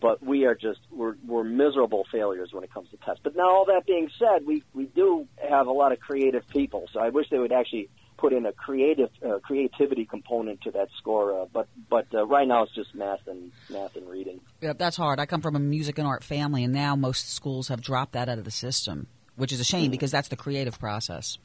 [0.00, 3.20] but we are just we're we're miserable failures when it comes to tests.
[3.22, 6.88] But now all that being said, we we do have a lot of creative people,
[6.92, 10.88] so I wish they would actually put in a creative uh, creativity component to that
[10.98, 11.42] score.
[11.42, 14.40] Uh, but but uh, right now it's just math and math and reading.
[14.60, 15.20] Yeah, that's hard.
[15.20, 18.28] I come from a music and art family, and now most schools have dropped that
[18.28, 21.38] out of the system, which is a shame because that's the creative process.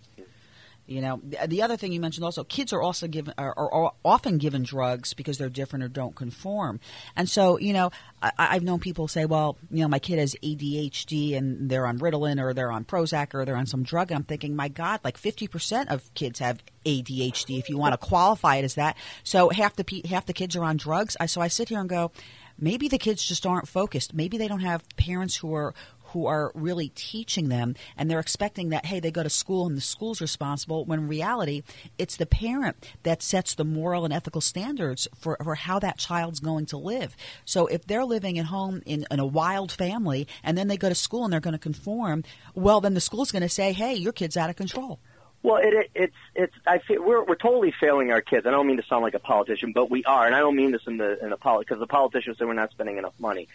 [0.87, 3.91] You know, the, the other thing you mentioned also, kids are also given are, are
[4.03, 6.79] often given drugs because they're different or don't conform.
[7.15, 10.35] And so, you know, I, I've known people say, well, you know, my kid has
[10.43, 14.11] ADHD and they're on Ritalin or they're on Prozac or they're on some drug.
[14.11, 18.07] And I'm thinking, my God, like 50% of kids have ADHD if you want to
[18.07, 18.95] qualify it as that.
[19.23, 21.17] So half the half the kids are on drugs.
[21.19, 22.11] I, so I sit here and go,
[22.57, 24.13] maybe the kids just aren't focused.
[24.13, 25.73] Maybe they don't have parents who are
[26.15, 29.75] who are really teaching them and they're expecting that hey they go to school and
[29.75, 31.61] the school's responsible when in reality
[31.97, 36.39] it's the parent that sets the moral and ethical standards for, for how that child's
[36.39, 40.57] going to live so if they're living at home in, in a wild family and
[40.57, 43.43] then they go to school and they're going to conform well then the school's going
[43.43, 44.99] to say hey your kid's out of control
[45.43, 48.47] well, it, it, it's it's I feel we're we're totally failing our kids.
[48.47, 50.71] I don't mean to sound like a politician, but we are, and I don't mean
[50.71, 53.47] this in the in the poli because the politicians say we're not spending enough money.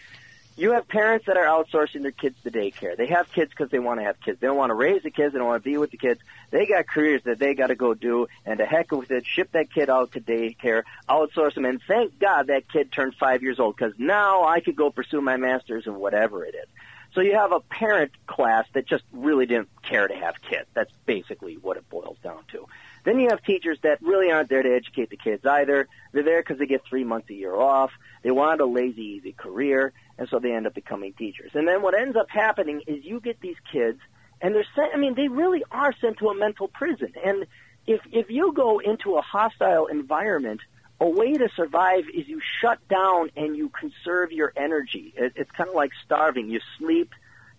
[0.57, 2.97] You have parents that are outsourcing their kids to daycare.
[2.97, 4.39] They have kids because they want to have kids.
[4.39, 5.33] They don't want to raise the kids.
[5.33, 6.19] They don't want to be with the kids.
[6.51, 9.51] They got careers that they got to go do, and to heck with it, ship
[9.53, 13.59] that kid out to daycare, outsource them, and thank God that kid turned five years
[13.59, 16.67] old because now I could go pursue my master's in whatever it is.
[17.13, 20.67] So you have a parent class that just really didn't care to have kids.
[20.73, 22.67] That's basically what it boils down to.
[23.03, 25.87] Then you have teachers that really aren't there to educate the kids either.
[26.11, 27.91] They're there because they get three months a year off.
[28.23, 31.51] They want a lazy, easy career, and so they end up becoming teachers.
[31.53, 33.99] And then what ends up happening is you get these kids,
[34.41, 34.93] and they're sent.
[34.93, 37.13] I mean, they really are sent to a mental prison.
[37.25, 37.47] And
[37.87, 40.61] if if you go into a hostile environment,
[40.99, 45.13] a way to survive is you shut down and you conserve your energy.
[45.17, 46.49] It, it's kind of like starving.
[46.49, 47.13] You sleep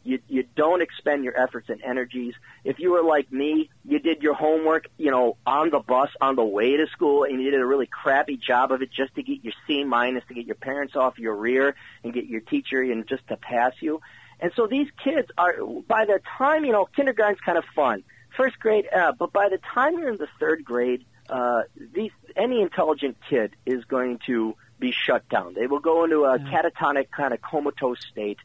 [0.04, 2.34] you you don't expend your efforts and energies.
[2.64, 6.36] If you were like me, you did your homework, you know, on the bus on
[6.36, 9.22] the way to school, and you did a really crappy job of it just to
[9.22, 12.80] get your C minus, to get your parents off your rear, and get your teacher,
[12.82, 14.00] and just to pass you.
[14.40, 15.54] And so these kids are,
[15.86, 18.02] by the time you know, kindergarten's kind of fun,
[18.36, 21.62] first grade, uh, but by the time you're in the third grade, uh,
[21.94, 25.54] these any intelligent kid is going to be shut down.
[25.54, 28.38] They will go into a catatonic kind of comatose state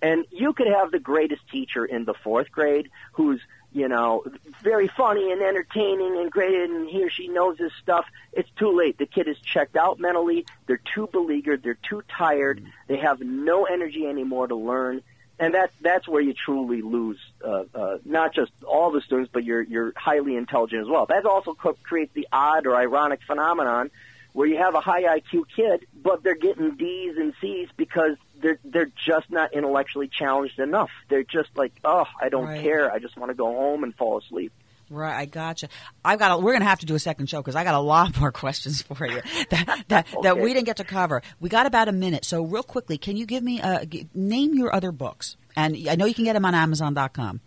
[0.00, 3.40] and you could have the greatest teacher in the fourth grade who's,
[3.72, 4.24] you know,
[4.62, 8.06] very funny and entertaining and great and he or she knows his stuff.
[8.32, 8.98] It's too late.
[8.98, 10.46] The kid is checked out mentally.
[10.66, 11.62] They're too beleaguered.
[11.62, 12.62] They're too tired.
[12.86, 15.02] They have no energy anymore to learn.
[15.40, 19.44] And that's, that's where you truly lose, uh, uh, not just all the students, but
[19.44, 21.06] you're, you're highly intelligent as well.
[21.06, 23.90] That also co- creates the odd or ironic phenomenon
[24.32, 28.58] where you have a high IQ kid, but they're getting D's and C's because they're
[28.64, 30.90] they're just not intellectually challenged enough.
[31.08, 32.62] They're just like, oh, I don't Right.
[32.62, 32.90] care.
[32.90, 34.52] I just want to go home and fall asleep.
[34.90, 35.68] Right, I gotcha.
[36.02, 36.30] I've got.
[36.32, 38.18] A, we're going to have to do a second show because I got a lot
[38.20, 39.20] more questions for you
[39.50, 41.20] that that, that we didn't get to cover.
[41.40, 44.54] We got about a minute, so real quickly, can you give me a g- name
[44.54, 45.36] your other books?
[45.56, 47.40] And I know you can get them on Amazon.com.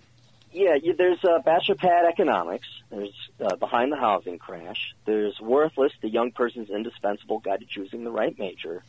[0.54, 2.68] Yeah, there's uh, Bachelor Pad Economics.
[2.90, 4.94] There's uh, Behind the Housing Crash.
[5.06, 8.84] There's Worthless, the Young Person's Indispensable Guide to Choosing the Right Major.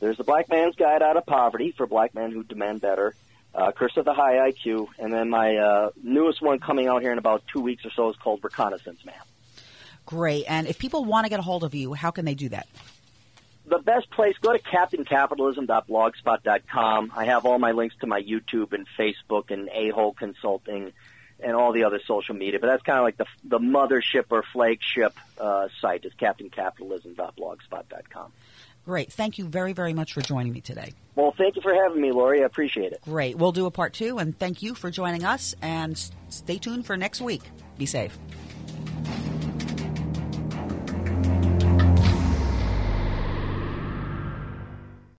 [0.00, 3.14] There's The Black Man's Guide Out of Poverty for black men who demand better.
[3.54, 4.88] Uh, Curse of the High IQ.
[4.98, 8.10] And then my uh, newest one coming out here in about two weeks or so
[8.10, 9.14] is called Reconnaissance Man.
[10.06, 10.44] Great.
[10.48, 12.68] And if people want to get a hold of you, how can they do that?
[13.68, 17.12] the best place, go to captaincapitalism.blogspot.com.
[17.14, 20.92] I have all my links to my YouTube and Facebook and A-Hole Consulting
[21.40, 22.58] and all the other social media.
[22.58, 28.32] But that's kind of like the the mothership or flagship uh, site is captaincapitalism.blogspot.com.
[28.88, 29.12] Great.
[29.12, 30.94] Thank you very, very much for joining me today.
[31.14, 32.40] Well, thank you for having me, Laurie.
[32.40, 33.02] I appreciate it.
[33.02, 33.36] Great.
[33.36, 35.54] We'll do a part two, and thank you for joining us.
[35.60, 37.42] And stay tuned for next week.
[37.76, 38.18] Be safe.